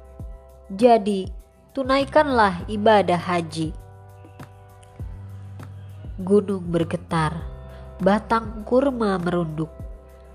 Jadi, 0.72 1.28
tunaikanlah 1.76 2.64
ibadah 2.72 3.20
haji." 3.20 3.89
Gunung 6.20 6.68
bergetar 6.68 7.32
batang 8.00 8.64
kurma 8.68 9.20
merunduk, 9.20 9.68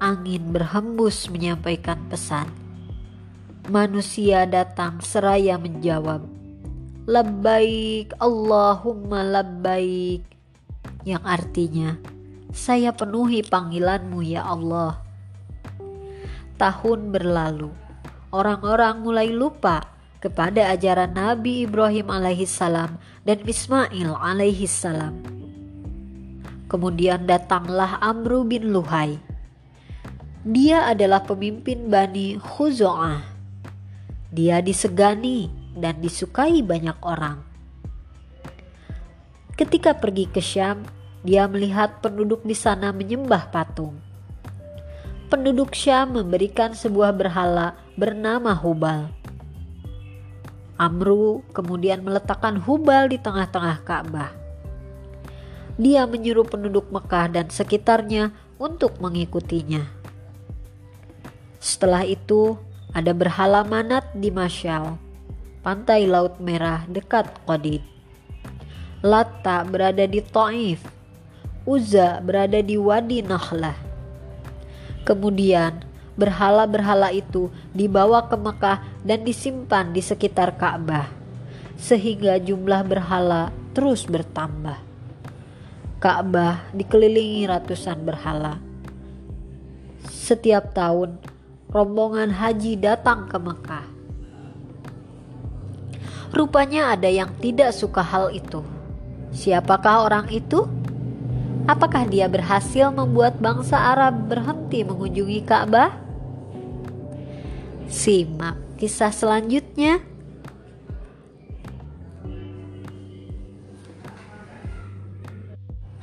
angin 0.02 0.54
berhembus 0.54 1.30
menyampaikan 1.34 1.98
pesan. 2.10 2.50
Manusia 3.70 4.46
datang 4.46 5.02
seraya 5.02 5.62
menjawab, 5.62 6.26
Labbaik 7.06 8.18
Allahumma 8.22 9.22
labbaik, 9.26 10.26
yang 11.06 11.22
artinya, 11.22 11.98
saya 12.50 12.90
penuhi 12.94 13.46
panggilanmu 13.46 14.26
ya 14.26 14.42
Allah. 14.42 15.02
Tahun 16.58 17.14
berlalu, 17.14 17.70
orang-orang 18.34 19.06
mulai 19.06 19.30
lupa 19.30 19.86
kepada 20.18 20.70
ajaran 20.74 21.14
Nabi 21.14 21.70
Ibrahim 21.70 22.10
alaihissalam 22.10 22.98
dan 23.26 23.38
Ismail 23.46 24.18
alaihissalam 24.18 25.35
Kemudian 26.76 27.24
datanglah 27.24 28.04
Amru 28.04 28.44
bin 28.44 28.76
Luhai. 28.76 29.16
Dia 30.44 30.92
adalah 30.92 31.24
pemimpin 31.24 31.88
Bani 31.88 32.36
Khuzo'ah. 32.36 33.24
Dia 34.36 34.60
disegani 34.60 35.48
dan 35.72 36.04
disukai 36.04 36.60
banyak 36.60 37.00
orang. 37.00 37.40
Ketika 39.56 39.96
pergi 39.96 40.28
ke 40.28 40.44
Syam, 40.44 40.84
dia 41.24 41.48
melihat 41.48 42.04
penduduk 42.04 42.44
di 42.44 42.52
sana 42.52 42.92
menyembah 42.92 43.56
patung. 43.56 43.96
Penduduk 45.32 45.72
Syam 45.72 46.20
memberikan 46.20 46.76
sebuah 46.76 47.16
berhala 47.16 47.80
bernama 47.96 48.52
Hubal. 48.52 49.16
Amru 50.76 51.40
kemudian 51.56 52.04
meletakkan 52.04 52.60
Hubal 52.60 53.08
di 53.08 53.16
tengah-tengah 53.16 53.80
Ka'bah 53.88 54.45
dia 55.76 56.08
menyuruh 56.08 56.48
penduduk 56.48 56.88
Mekah 56.88 57.28
dan 57.28 57.48
sekitarnya 57.52 58.32
untuk 58.56 59.00
mengikutinya. 59.04 59.84
Setelah 61.60 62.08
itu, 62.08 62.56
ada 62.96 63.12
berhala 63.12 63.68
manat 63.68 64.08
di 64.16 64.32
Masyal, 64.32 64.96
pantai 65.60 66.08
Laut 66.08 66.40
Merah 66.40 66.88
dekat 66.88 67.28
Qadid. 67.44 67.84
Lata 69.04 69.68
berada 69.68 70.08
di 70.08 70.24
Taif, 70.24 70.80
Uzza 71.68 72.22
berada 72.24 72.62
di 72.62 72.78
Wadi 72.80 73.26
Nahlah. 73.26 73.76
Kemudian, 75.04 75.84
berhala-berhala 76.16 77.12
itu 77.12 77.52
dibawa 77.76 78.32
ke 78.32 78.38
Mekah 78.40 78.80
dan 79.04 79.28
disimpan 79.28 79.92
di 79.92 80.00
sekitar 80.00 80.56
Ka'bah, 80.56 81.12
sehingga 81.76 82.40
jumlah 82.40 82.86
berhala 82.88 83.52
terus 83.76 84.08
bertambah. 84.08 84.85
Ka'bah 85.98 86.68
dikelilingi 86.76 87.48
ratusan 87.48 88.04
berhala. 88.04 88.60
Setiap 90.06 90.76
tahun, 90.76 91.18
rombongan 91.72 92.36
haji 92.36 92.76
datang 92.76 93.32
ke 93.32 93.38
Mekah. 93.40 93.88
Rupanya 96.36 96.92
ada 96.92 97.08
yang 97.08 97.32
tidak 97.40 97.72
suka 97.72 98.04
hal 98.04 98.34
itu. 98.36 98.60
Siapakah 99.32 100.04
orang 100.04 100.28
itu? 100.32 100.68
Apakah 101.66 102.06
dia 102.06 102.28
berhasil 102.28 102.92
membuat 102.92 103.40
bangsa 103.40 103.80
Arab 103.80 104.28
berhenti 104.28 104.84
mengunjungi 104.84 105.40
Ka'bah? 105.48 105.96
Simak 107.88 108.66
kisah 108.76 109.14
selanjutnya. 109.16 110.15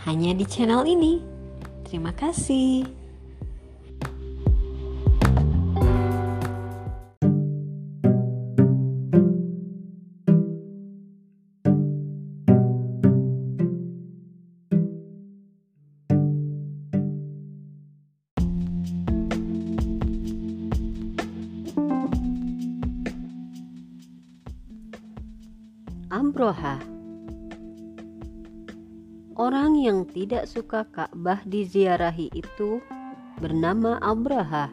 Hanya 0.07 0.35
di 0.35 0.43
channel 0.47 0.83
ini. 0.87 1.23
Terima 1.87 2.11
kasih. 2.11 2.87
Ambroha 26.13 26.92
Orang 29.43 29.75
yang 29.75 30.07
tidak 30.07 30.47
suka 30.47 30.87
Ka'bah 30.87 31.43
diziarahi 31.43 32.31
itu 32.31 32.79
bernama 33.43 33.99
Abraha. 33.99 34.71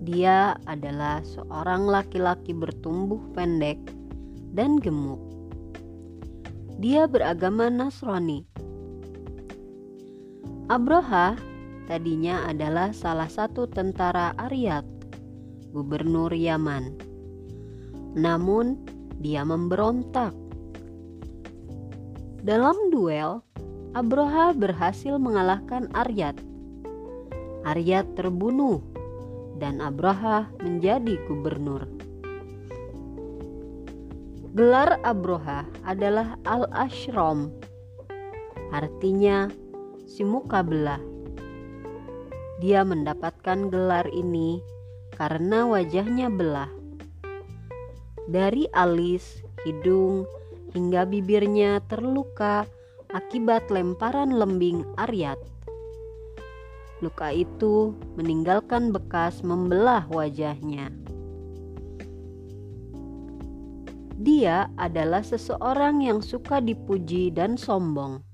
Dia 0.00 0.56
adalah 0.64 1.20
seorang 1.20 1.84
laki-laki 1.84 2.56
bertumbuh 2.56 3.20
pendek 3.36 3.76
dan 4.56 4.80
gemuk. 4.80 5.20
Dia 6.80 7.04
beragama 7.04 7.68
Nasrani. 7.68 8.48
Abraha 10.72 11.36
tadinya 11.92 12.48
adalah 12.48 12.88
salah 12.96 13.28
satu 13.28 13.68
tentara 13.68 14.32
Aryat, 14.48 14.88
gubernur 15.76 16.32
Yaman. 16.32 16.96
Namun, 18.16 18.80
dia 19.20 19.44
memberontak 19.44 20.32
dalam 22.46 22.94
duel, 22.94 23.42
Abroha 23.90 24.54
berhasil 24.54 25.18
mengalahkan 25.18 25.90
Aryat. 25.98 26.38
Aryat 27.66 28.14
terbunuh 28.14 28.78
dan 29.58 29.82
Abroha 29.82 30.46
menjadi 30.62 31.18
gubernur. 31.26 31.90
Gelar 34.54 35.02
Abroha 35.02 35.66
adalah 35.82 36.38
Al-Ashram, 36.46 37.50
artinya 38.70 39.50
si 40.06 40.22
muka 40.22 40.62
belah. 40.62 41.02
Dia 42.62 42.86
mendapatkan 42.86 43.74
gelar 43.74 44.06
ini 44.14 44.62
karena 45.18 45.66
wajahnya 45.66 46.30
belah. 46.30 46.70
Dari 48.30 48.70
alis, 48.70 49.42
hidung, 49.66 50.24
hingga 50.74 51.06
bibirnya 51.06 51.78
terluka 51.86 52.66
akibat 53.14 53.70
lemparan 53.70 54.34
lembing 54.34 54.82
Aryat. 54.98 55.38
Luka 57.04 57.28
itu 57.28 57.92
meninggalkan 58.16 58.88
bekas 58.88 59.44
membelah 59.44 60.08
wajahnya. 60.08 60.88
Dia 64.16 64.72
adalah 64.80 65.20
seseorang 65.20 66.00
yang 66.00 66.24
suka 66.24 66.56
dipuji 66.64 67.28
dan 67.28 67.60
sombong. 67.60 68.24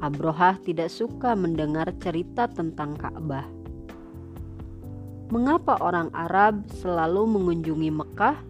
Abrohah 0.00 0.56
tidak 0.64 0.88
suka 0.88 1.36
mendengar 1.36 1.92
cerita 2.00 2.48
tentang 2.48 2.96
Ka'bah. 2.96 3.44
Mengapa 5.28 5.76
orang 5.84 6.08
Arab 6.16 6.64
selalu 6.80 7.28
mengunjungi 7.28 7.92
Mekah? 7.92 8.40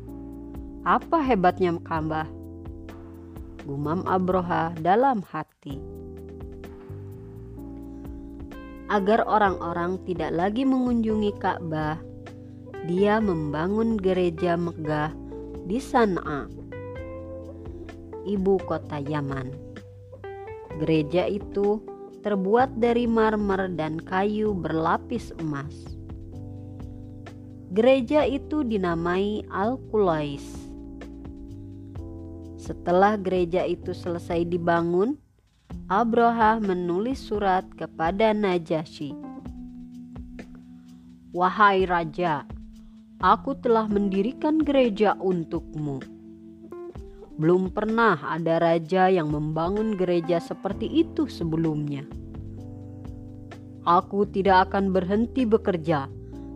Apa 0.87 1.19
hebatnya 1.19 1.75
Ka'bah? 1.83 2.40
Gumam 3.71 4.03
Abroha 4.03 4.75
dalam 4.83 5.23
hati. 5.31 5.79
Agar 8.91 9.23
orang-orang 9.31 10.03
tidak 10.11 10.35
lagi 10.35 10.67
mengunjungi 10.67 11.31
Ka'bah, 11.39 12.03
dia 12.91 13.23
membangun 13.23 13.95
gereja 13.95 14.59
megah 14.59 15.15
di 15.71 15.79
Sana'a, 15.79 16.51
ibu 18.27 18.59
kota 18.67 18.99
Yaman. 18.99 19.55
Gereja 20.83 21.31
itu 21.31 21.79
terbuat 22.27 22.75
dari 22.75 23.07
marmer 23.07 23.71
dan 23.79 24.03
kayu 24.03 24.51
berlapis 24.51 25.31
emas. 25.39 25.79
Gereja 27.71 28.27
itu 28.27 28.67
dinamai 28.67 29.47
Al-Qulais. 29.47 30.70
Setelah 32.71 33.19
gereja 33.19 33.67
itu 33.67 33.91
selesai 33.91 34.47
dibangun, 34.47 35.19
Abraha 35.91 36.63
menulis 36.63 37.19
surat 37.19 37.67
kepada 37.75 38.31
Najasyi. 38.31 39.11
Wahai 41.35 41.83
raja, 41.83 42.47
Aku 43.19 43.59
telah 43.59 43.91
mendirikan 43.91 44.63
gereja 44.63 45.19
untukmu. 45.19 45.99
Belum 47.43 47.75
pernah 47.75 48.17
ada 48.23 48.63
raja 48.63 49.11
yang 49.11 49.35
membangun 49.35 49.99
gereja 49.99 50.39
seperti 50.39 50.87
itu 50.87 51.27
sebelumnya. 51.27 52.07
Aku 53.83 54.31
tidak 54.31 54.71
akan 54.71 54.95
berhenti 54.95 55.43
bekerja 55.43 56.07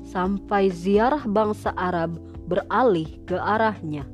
sampai 0.07 0.71
ziarah 0.71 1.27
bangsa 1.27 1.75
Arab 1.75 2.17
beralih 2.47 3.13
ke 3.27 3.35
arahnya. 3.35 4.07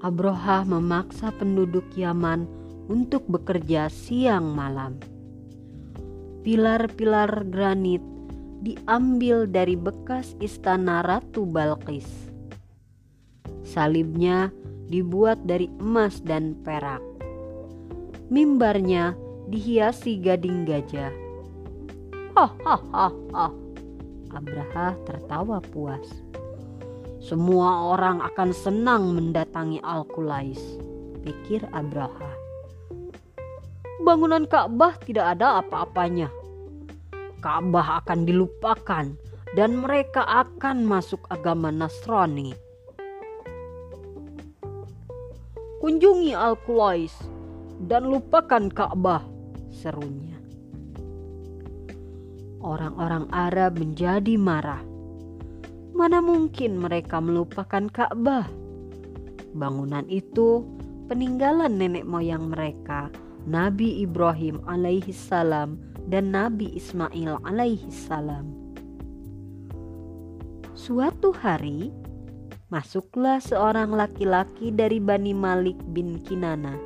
Abroha 0.00 0.64
memaksa 0.64 1.28
penduduk 1.36 1.84
Yaman 1.92 2.48
untuk 2.88 3.20
bekerja 3.28 3.92
siang 3.92 4.56
malam. 4.56 4.96
Pilar-pilar 6.40 7.44
granit 7.52 8.00
diambil 8.64 9.44
dari 9.44 9.76
bekas 9.76 10.32
istana 10.40 11.04
Ratu 11.04 11.44
Balkis. 11.44 12.08
Salibnya 13.60 14.48
dibuat 14.88 15.44
dari 15.44 15.68
emas 15.76 16.24
dan 16.24 16.56
perak. 16.64 17.04
Mimbarnya 18.32 19.12
dihiasi 19.52 20.16
gading 20.16 20.64
gajah. 20.64 21.12
Hahaha. 22.32 23.52
Abraha 24.32 24.96
tertawa 25.04 25.60
puas. 25.60 26.29
Semua 27.20 27.92
orang 27.92 28.24
akan 28.24 28.50
senang 28.56 29.12
mendatangi 29.12 29.78
Al-Qulais, 29.84 30.80
pikir 31.20 31.62
Abraha. 31.68 32.32
Bangunan 34.00 34.48
Ka'bah 34.48 34.96
tidak 35.04 35.36
ada 35.36 35.60
apa-apanya, 35.60 36.32
Ka'bah 37.44 38.04
akan 38.04 38.24
dilupakan 38.24 39.12
dan 39.52 39.70
mereka 39.80 40.24
akan 40.24 40.84
masuk 40.84 41.20
agama 41.28 41.68
Nasrani. 41.68 42.56
Kunjungi 45.80 46.36
Al-Qulais 46.36 47.12
dan 47.84 48.08
lupakan 48.08 48.68
Ka'bah, 48.68 49.24
serunya. 49.72 50.36
Orang-orang 52.60 53.24
Arab 53.32 53.80
menjadi 53.80 54.36
marah. 54.36 54.89
Mana 56.00 56.24
mungkin 56.24 56.80
mereka 56.80 57.20
melupakan 57.20 57.84
Ka'bah? 57.92 58.48
Bangunan 59.52 60.08
itu 60.08 60.64
peninggalan 61.12 61.76
nenek 61.76 62.08
moyang 62.08 62.48
mereka, 62.48 63.12
Nabi 63.44 64.00
Ibrahim 64.00 64.64
alaihi 64.64 65.12
salam 65.12 65.76
dan 66.08 66.32
Nabi 66.32 66.72
Ismail 66.72 67.44
alaihi 67.44 67.92
salam. 67.92 68.48
Suatu 70.72 71.36
hari, 71.36 71.92
masuklah 72.72 73.36
seorang 73.36 73.92
laki-laki 73.92 74.72
dari 74.72 75.04
Bani 75.04 75.36
Malik 75.36 75.76
bin 75.92 76.16
Kinana. 76.24 76.80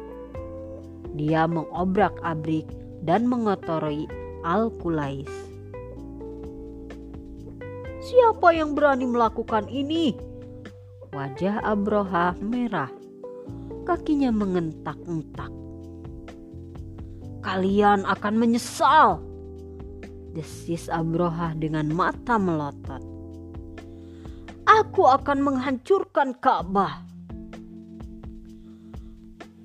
Dia 1.15 1.47
mengobrak-abrik 1.47 2.67
dan 3.07 3.31
mengotori 3.31 4.11
Al-Qulais. 4.43 5.54
Siapa 8.05 8.53
yang 8.53 8.77
berani 8.77 9.09
melakukan 9.09 9.65
ini? 9.73 10.13
Wajah 11.17 11.65
Abroha 11.65 12.37
merah. 12.37 12.93
Kakinya 13.89 14.29
mengentak-entak. 14.29 15.49
Kalian 17.41 18.05
akan 18.05 18.35
menyesal. 18.37 19.25
Desis 20.37 20.93
Abroha 20.93 21.57
dengan 21.57 21.89
mata 21.97 22.37
melotot. 22.37 23.01
Aku 24.69 25.09
akan 25.09 25.41
menghancurkan 25.41 26.37
Ka'bah. 26.37 27.09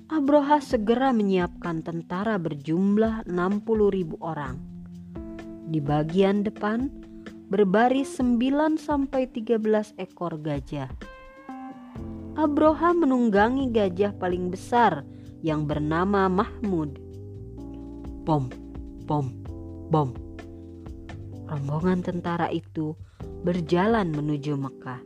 Abroha 0.08 0.64
segera 0.64 1.12
menyiapkan 1.12 1.84
tentara 1.84 2.40
berjumlah 2.40 3.28
60 3.28 3.96
ribu 3.96 4.16
orang. 4.24 4.56
Di 5.68 5.76
bagian 5.76 6.40
depan 6.40 6.99
berbaris 7.50 8.16
9 8.22 8.78
sampai 8.78 9.26
13 9.26 9.98
ekor 9.98 10.38
gajah. 10.38 10.88
Abroha 12.38 12.94
menunggangi 12.94 13.68
gajah 13.74 14.14
paling 14.16 14.48
besar 14.54 15.04
yang 15.44 15.68
bernama 15.68 16.30
Mahmud 16.30 17.10
bom, 18.30 18.46
bom, 19.10 19.26
bom. 19.90 20.14
Rombongan 21.50 22.06
tentara 22.06 22.46
itu 22.54 22.94
berjalan 23.42 24.14
menuju 24.14 24.54
Mekah. 24.54 25.02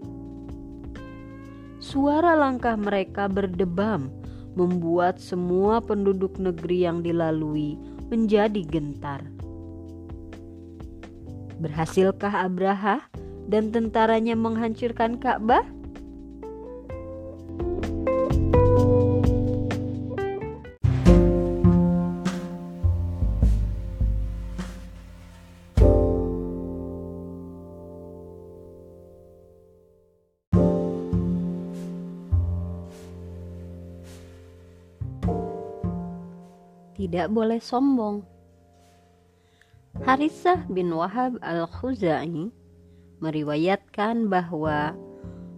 Suara 1.81 2.37
langkah 2.37 2.77
mereka 2.77 3.25
berdebam, 3.33 4.13
membuat 4.53 5.17
semua 5.17 5.81
penduduk 5.81 6.37
negeri 6.37 6.85
yang 6.85 7.01
dilalui 7.01 7.81
menjadi 8.13 8.61
gentar. 8.61 9.25
Berhasilkah 11.59 12.45
Abraha 12.45 13.07
dan 13.47 13.71
tentaranya 13.71 14.35
menghancurkan 14.35 15.21
Ka'bah? 15.21 15.65
tidak 37.05 37.31
boleh 37.31 37.61
sombong. 37.61 38.34
Harisah 40.05 40.69
bin 40.69 40.93
Wahab 40.93 41.41
al-Khuzai 41.41 42.53
meriwayatkan 43.25 44.29
bahwa 44.29 44.93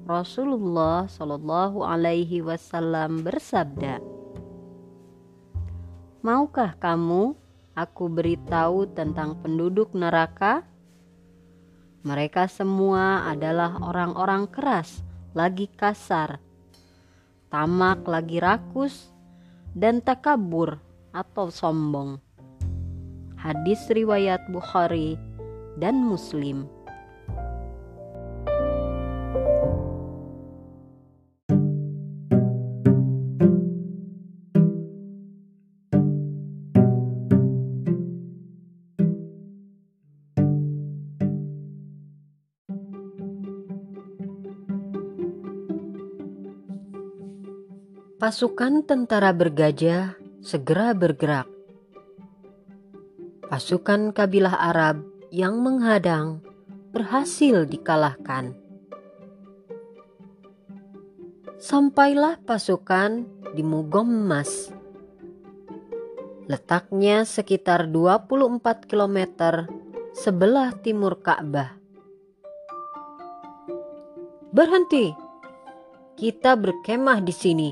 Rasulullah 0.06 1.10
Shallallahu 1.10 1.82
Alaihi 1.82 2.46
Wasallam 2.46 3.26
bersabda, 3.26 3.98
Maukah 6.22 6.78
kamu 6.78 7.34
aku 7.74 8.06
beritahu 8.06 8.86
tentang 8.86 9.34
penduduk 9.42 9.90
neraka? 9.98 10.62
Mereka 12.06 12.46
semua 12.46 13.26
adalah 13.26 13.82
orang-orang 13.82 14.46
keras, 14.46 15.02
lagi 15.34 15.66
kasar, 15.74 16.38
tamak 17.50 18.06
lagi 18.06 18.38
rakus, 18.38 19.10
dan 19.74 19.98
takabur 19.98 20.78
atau 21.10 21.50
sombong. 21.50 22.25
Hadis 23.36 23.84
riwayat 23.92 24.48
Bukhari 24.48 25.20
dan 25.76 26.00
Muslim. 26.00 26.68
Pasukan 48.16 48.82
tentara 48.88 49.30
bergajah 49.30 50.16
segera 50.40 50.96
bergerak. 50.96 51.55
Pasukan 53.46 54.10
kabilah 54.10 54.58
Arab 54.58 55.06
yang 55.30 55.62
menghadang 55.62 56.42
berhasil 56.90 57.62
dikalahkan. 57.62 58.58
Sampailah 61.54 62.42
pasukan 62.42 63.22
di 63.54 63.62
Mugommas. 63.62 64.74
Letaknya 66.50 67.22
sekitar 67.22 67.86
24 67.86 68.82
km 68.90 69.18
sebelah 70.10 70.74
timur 70.82 71.22
Ka'bah. 71.22 71.78
Berhenti. 74.50 75.14
Kita 76.18 76.58
berkemah 76.58 77.22
di 77.22 77.30
sini. 77.30 77.70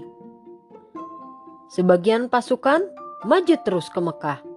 Sebagian 1.67 2.31
pasukan 2.31 2.87
maju 3.27 3.57
terus 3.67 3.91
ke 3.91 3.99
Mekah. 3.99 4.54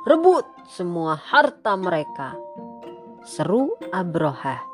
Rebut 0.00 0.48
semua 0.64 1.12
harta 1.12 1.76
mereka. 1.76 2.32
Seru 3.20 3.76
Abroha. 3.92 4.64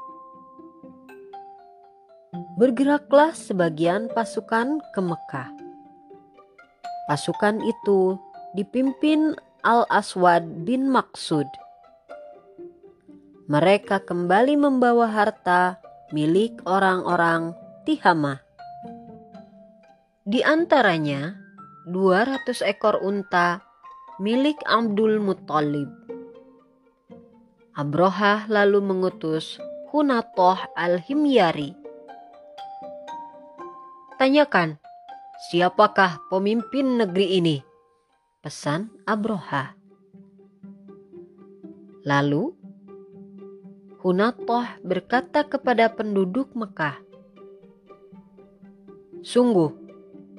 Bergeraklah 2.54 3.34
sebagian 3.34 4.06
pasukan 4.14 4.78
ke 4.94 5.00
Mekah. 5.02 5.50
Pasukan 7.10 7.58
itu 7.58 8.14
dipimpin 8.54 9.34
Al-Aswad 9.66 10.62
bin 10.62 10.94
Maksud. 10.94 11.50
Mereka 13.50 14.06
kembali 14.06 14.54
membawa 14.54 15.10
harta 15.10 15.82
milik 16.14 16.62
orang-orang 16.70 17.50
Tihamah. 17.82 18.38
Di 20.22 20.46
antaranya 20.46 21.34
200 21.90 22.62
ekor 22.62 23.02
unta 23.02 23.66
milik 24.16 24.56
Abdul 24.64 25.20
Muttalib. 25.20 25.92
Abrohah 27.76 28.48
lalu 28.48 28.80
mengutus 28.80 29.60
Hunatoh 29.92 30.56
al-Himyari. 30.72 31.76
Tanyakan, 34.16 34.80
siapakah 35.52 36.24
pemimpin 36.32 36.96
negeri 36.96 37.36
ini? 37.36 37.56
Pesan 38.40 38.88
Abrohah. 39.04 39.76
Lalu 42.08 42.56
Hunatoh 44.00 44.64
berkata 44.80 45.44
kepada 45.44 45.92
penduduk 45.92 46.56
Mekah, 46.56 46.96
Sungguh, 49.20 49.76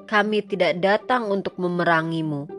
kami 0.10 0.42
tidak 0.42 0.82
datang 0.82 1.30
untuk 1.30 1.62
memerangimu. 1.62 2.57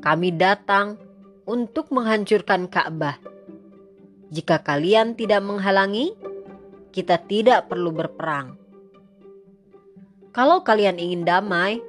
Kami 0.00 0.32
datang 0.32 0.96
untuk 1.44 1.92
menghancurkan 1.92 2.72
Ka'bah. 2.72 3.20
Jika 4.32 4.64
kalian 4.64 5.12
tidak 5.12 5.44
menghalangi, 5.44 6.16
kita 6.88 7.20
tidak 7.20 7.68
perlu 7.68 7.92
berperang. 7.92 8.56
Kalau 10.30 10.62
kalian 10.64 10.96
ingin 10.96 11.28
damai, 11.28 11.82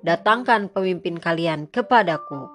datangkan 0.00 0.72
pemimpin 0.72 1.20
kalian 1.20 1.68
kepadaku. 1.68 2.48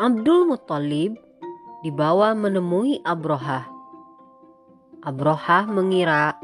Abdul 0.00 0.48
Muttalib 0.48 1.20
dibawa 1.84 2.32
menemui 2.32 3.04
Abrohah. 3.04 3.66
Abrohah 5.04 5.68
mengira 5.68 6.38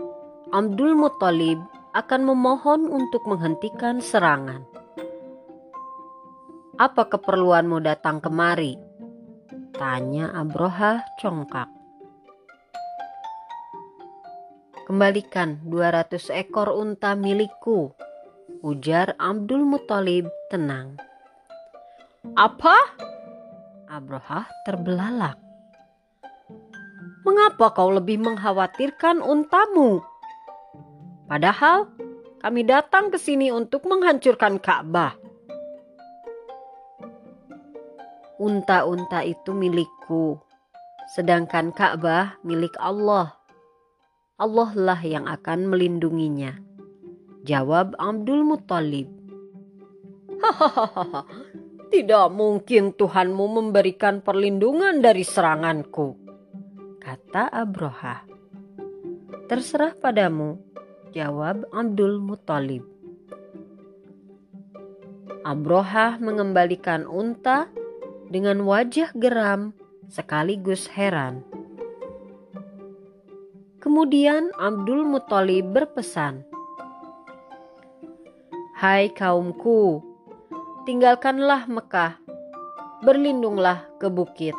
Abdul 0.53 0.99
Muttalib 0.99 1.63
akan 1.93 2.29
memohon 2.29 2.89
untuk 2.89 3.25
menghentikan 3.29 4.01
serangan. 4.01 4.72
Apa 6.83 7.07
keperluanmu 7.07 7.79
datang 7.79 8.19
kemari? 8.19 8.75
Tanya 9.71 10.35
Abrohah 10.35 11.07
congkak. 11.15 11.71
Kembalikan 14.91 15.63
200 15.63 16.35
ekor 16.43 16.75
unta 16.75 17.15
milikku, 17.15 17.95
ujar 18.67 19.15
Abdul 19.15 19.63
Muttalib 19.63 20.27
tenang. 20.51 20.99
Apa? 22.35 22.75
Abrohah 23.87 24.51
terbelalak. 24.67 25.39
Mengapa 27.23 27.79
kau 27.79 27.95
lebih 27.95 28.19
mengkhawatirkan 28.27 29.23
untamu? 29.23 30.03
Padahal 31.31 31.87
kami 32.43 32.67
datang 32.67 33.15
ke 33.15 33.23
sini 33.23 33.55
untuk 33.55 33.87
menghancurkan 33.87 34.59
Ka'bah. 34.59 35.22
Unta-unta 38.41 39.21
itu 39.21 39.53
milikku, 39.53 40.41
sedangkan 41.13 41.69
Ka'bah 41.77 42.41
milik 42.41 42.73
Allah. 42.81 43.37
Allah 44.41 44.71
lah 44.73 45.01
yang 45.05 45.29
akan 45.29 45.69
melindunginya. 45.69 46.57
Jawab 47.45 47.93
Abdul 48.01 48.47
Muttalib. 48.47 49.13
Hahaha, 50.41 51.29
tidak 51.93 52.27
mungkin 52.33 52.97
Tuhanmu 52.97 53.45
memberikan 53.61 54.25
perlindungan 54.25 55.05
dari 55.05 55.23
seranganku, 55.23 56.17
kata 56.99 57.53
Abroha. 57.53 58.25
Terserah 59.47 59.93
padamu, 59.95 60.57
jawab 61.13 61.69
Abdul 61.71 62.19
Muttalib. 62.19 62.89
Abroha 65.45 66.17
mengembalikan 66.23 67.05
unta 67.05 67.69
dengan 68.33 68.65
wajah 68.65 69.13
geram 69.13 69.77
sekaligus 70.09 70.89
heran. 70.89 71.45
Kemudian 73.77 74.49
Abdul 74.57 75.05
Muttalib 75.05 75.77
berpesan, 75.77 76.41
Hai 78.81 79.13
kaumku, 79.13 80.01
tinggalkanlah 80.89 81.69
Mekah, 81.69 82.17
berlindunglah 83.05 83.85
ke 84.01 84.09
bukit. 84.09 84.57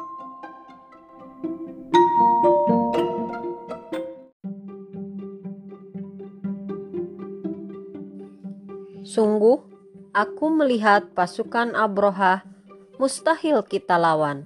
Sungguh, 9.02 9.60
aku 10.14 10.46
melihat 10.54 11.10
pasukan 11.18 11.74
Abroha 11.74 12.53
mustahil 13.02 13.66
kita 13.66 13.98
lawan. 13.98 14.46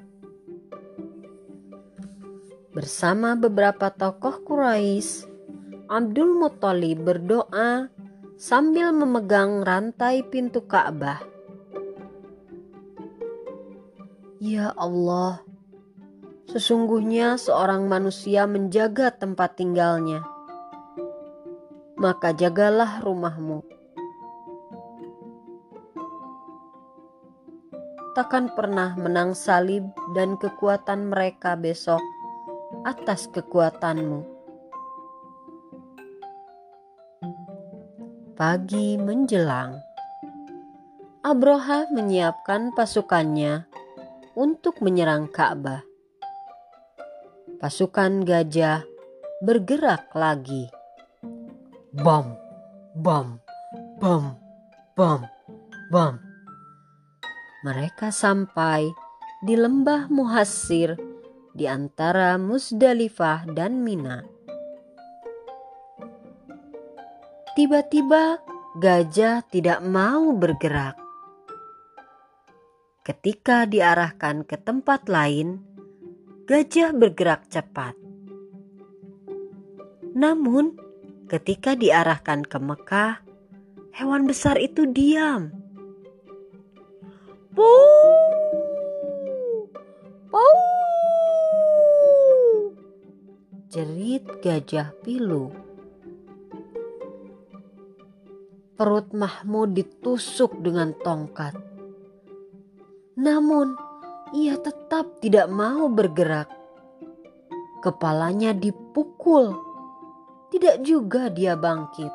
Bersama 2.71 3.33
beberapa 3.33 3.89
tokoh 3.89 4.45
Quraisy, 4.45 5.25
Abdul 5.89 6.37
Muttalib 6.37 7.03
berdoa 7.03 7.89
sambil 8.37 8.93
memegang 8.93 9.65
rantai 9.65 10.21
pintu 10.21 10.63
Ka'bah. 10.63 11.25
Ya 14.37 14.69
Allah, 14.77 15.41
sesungguhnya 16.45 17.41
seorang 17.41 17.89
manusia 17.89 18.45
menjaga 18.45 19.09
tempat 19.09 19.57
tinggalnya. 19.57 20.21
Maka 21.97 22.37
jagalah 22.37 23.01
rumahmu. 23.01 23.76
Takkan 28.17 28.49
pernah 28.49 28.97
menang 28.97 29.37
salib 29.37 29.93
dan 30.17 30.41
kekuatan 30.41 31.13
mereka 31.13 31.53
besok 31.53 32.01
atas 32.81 33.29
kekuatanmu. 33.29 34.25
Pagi 38.33 38.97
menjelang, 38.97 39.77
Abroha 41.21 41.85
menyiapkan 41.93 42.73
pasukannya 42.73 43.69
untuk 44.33 44.81
menyerang 44.81 45.29
Ka'bah. 45.29 45.85
Pasukan 47.61 48.25
gajah 48.25 48.81
bergerak 49.45 50.09
lagi. 50.17 50.65
Bom, 51.93 52.33
bom, 52.97 53.37
bom, 54.01 54.33
bom, 54.97 55.21
bom. 55.93 56.26
Mereka 57.65 58.13
sampai 58.13 58.85
di 59.41 59.57
lembah 59.57 60.13
Muhasir 60.13 60.93
di 61.57 61.65
antara 61.65 62.37
Musdalifah 62.37 63.49
dan 63.49 63.81
Mina. 63.81 64.21
Tiba-tiba 67.57 68.37
gajah 68.77 69.41
tidak 69.49 69.81
mau 69.81 70.37
bergerak. 70.37 71.01
Ketika 73.01 73.65
diarahkan 73.65 74.45
ke 74.45 74.61
tempat 74.61 75.09
lain, 75.09 75.57
gajah 76.45 76.93
bergerak 76.93 77.49
cepat. 77.49 77.97
Namun, 80.13 80.77
ketika 81.25 81.73
diarahkan 81.73 82.45
ke 82.45 82.61
Mekah, 82.61 83.25
hewan 83.97 84.29
besar 84.29 84.61
itu 84.61 84.85
diam. 84.85 85.66
Jerit 93.73 94.29
gajah 94.45 94.93
pilu. 95.01 95.49
Perut 98.77 99.09
Mahmud 99.09 99.73
ditusuk 99.73 100.61
dengan 100.61 100.93
tongkat. 101.01 101.57
Namun, 103.17 103.73
ia 104.37 104.57
tetap 104.61 105.17
tidak 105.17 105.49
mau 105.49 105.89
bergerak. 105.89 106.53
Kepalanya 107.81 108.53
dipukul. 108.53 109.57
Tidak 110.53 110.85
juga 110.85 111.33
dia 111.33 111.57
bangkit. 111.57 112.13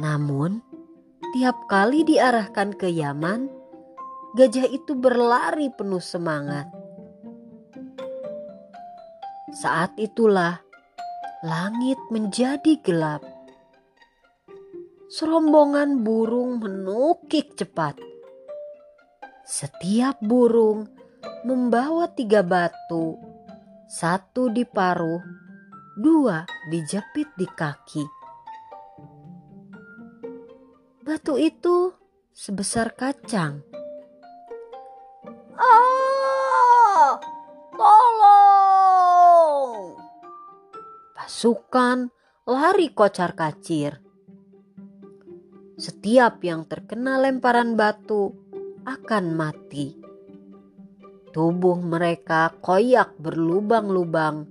Namun, 0.00 0.67
tiap 1.34 1.68
kali 1.68 2.04
diarahkan 2.04 2.76
ke 2.76 2.88
Yaman, 2.88 3.48
gajah 4.36 4.68
itu 4.68 4.96
berlari 4.96 5.68
penuh 5.72 6.02
semangat. 6.02 6.68
Saat 9.52 9.96
itulah 9.96 10.60
langit 11.42 11.98
menjadi 12.10 12.78
gelap 12.82 13.24
serombongan 15.08 16.04
burung 16.04 16.60
menukik 16.60 17.56
cepat. 17.56 17.96
Setiap 19.48 20.20
burung 20.20 20.84
membawa 21.48 22.12
tiga 22.12 22.44
batu, 22.44 23.16
satu 23.88 24.52
di 24.52 24.68
paruh, 24.68 25.24
dua 25.96 26.44
dijepit 26.68 27.32
di 27.40 27.48
kaki. 27.48 28.17
Batu 31.28 31.44
itu 31.44 31.92
sebesar 32.32 32.96
kacang. 32.96 33.60
Ah, 35.60 37.20
tolong! 37.76 39.12
Pasukan 41.12 42.08
lari 42.48 42.88
kocar 42.96 43.36
kacir 43.36 44.00
setiap 45.76 46.40
yang 46.40 46.64
terkena 46.64 47.20
lemparan 47.20 47.76
batu 47.76 48.32
akan 48.88 49.36
mati. 49.36 50.00
Tubuh 51.28 51.76
mereka 51.76 52.56
koyak 52.64 53.20
berlubang-lubang 53.20 54.48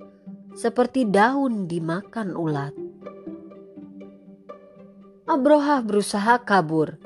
seperti 0.54 1.10
daun 1.10 1.66
dimakan 1.66 2.38
ulat. 2.38 2.87
Abroha 5.38 5.86
berusaha 5.86 6.42
kabur, 6.42 6.98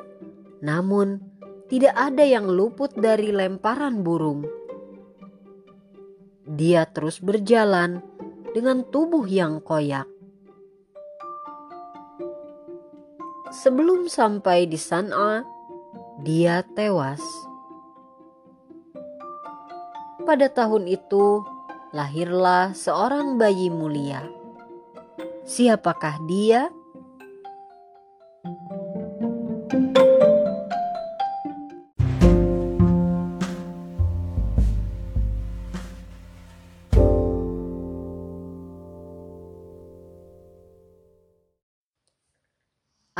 namun 0.63 1.19
tidak 1.67 1.91
ada 1.99 2.23
yang 2.23 2.47
luput 2.47 2.95
dari 2.95 3.27
lemparan 3.27 4.07
burung. 4.07 4.47
Dia 6.47 6.87
terus 6.87 7.19
berjalan 7.19 7.99
dengan 8.55 8.87
tubuh 8.87 9.27
yang 9.27 9.59
koyak. 9.59 10.07
Sebelum 13.51 14.07
sampai 14.07 14.63
di 14.63 14.79
San'a, 14.79 15.43
dia 16.23 16.63
tewas. 16.71 17.19
Pada 20.23 20.47
tahun 20.47 20.87
itu, 20.87 21.43
lahirlah 21.91 22.71
seorang 22.71 23.35
bayi 23.35 23.67
mulia. 23.67 24.23
Siapakah 25.43 26.15
dia? 26.31 26.71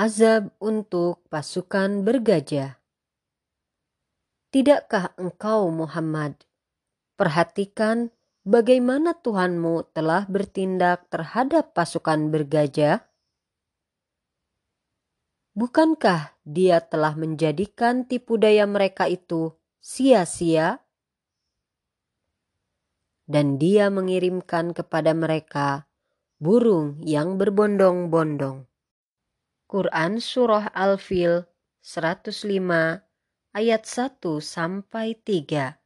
Azab 0.02 0.50
untuk 0.58 1.22
pasukan 1.30 2.02
bergajah. 2.02 2.74
Tidakkah 4.50 5.14
engkau 5.14 5.70
Muhammad 5.70 6.42
perhatikan 7.14 8.10
bagaimana 8.42 9.14
Tuhanmu 9.14 9.94
telah 9.94 10.26
bertindak 10.26 11.06
terhadap 11.14 11.78
pasukan 11.78 12.34
bergajah? 12.34 13.06
Bukankah 15.54 16.34
dia 16.50 16.82
telah 16.82 17.14
menjadikan 17.14 18.10
tipu 18.10 18.42
daya 18.42 18.66
mereka 18.66 19.06
itu 19.06 19.54
sia-sia? 19.86 20.82
Dan 23.30 23.62
dia 23.62 23.94
mengirimkan 23.94 24.74
kepada 24.74 25.14
mereka 25.14 25.86
burung 26.42 26.98
yang 27.06 27.38
berbondong-bondong. 27.38 28.71
Quran 29.72 30.20
Surah 30.20 30.68
Al-Fil 30.76 31.48
105 31.80 32.28
ayat 33.56 33.84
1 33.88 34.20
sampai 34.44 35.16
3 35.16 35.81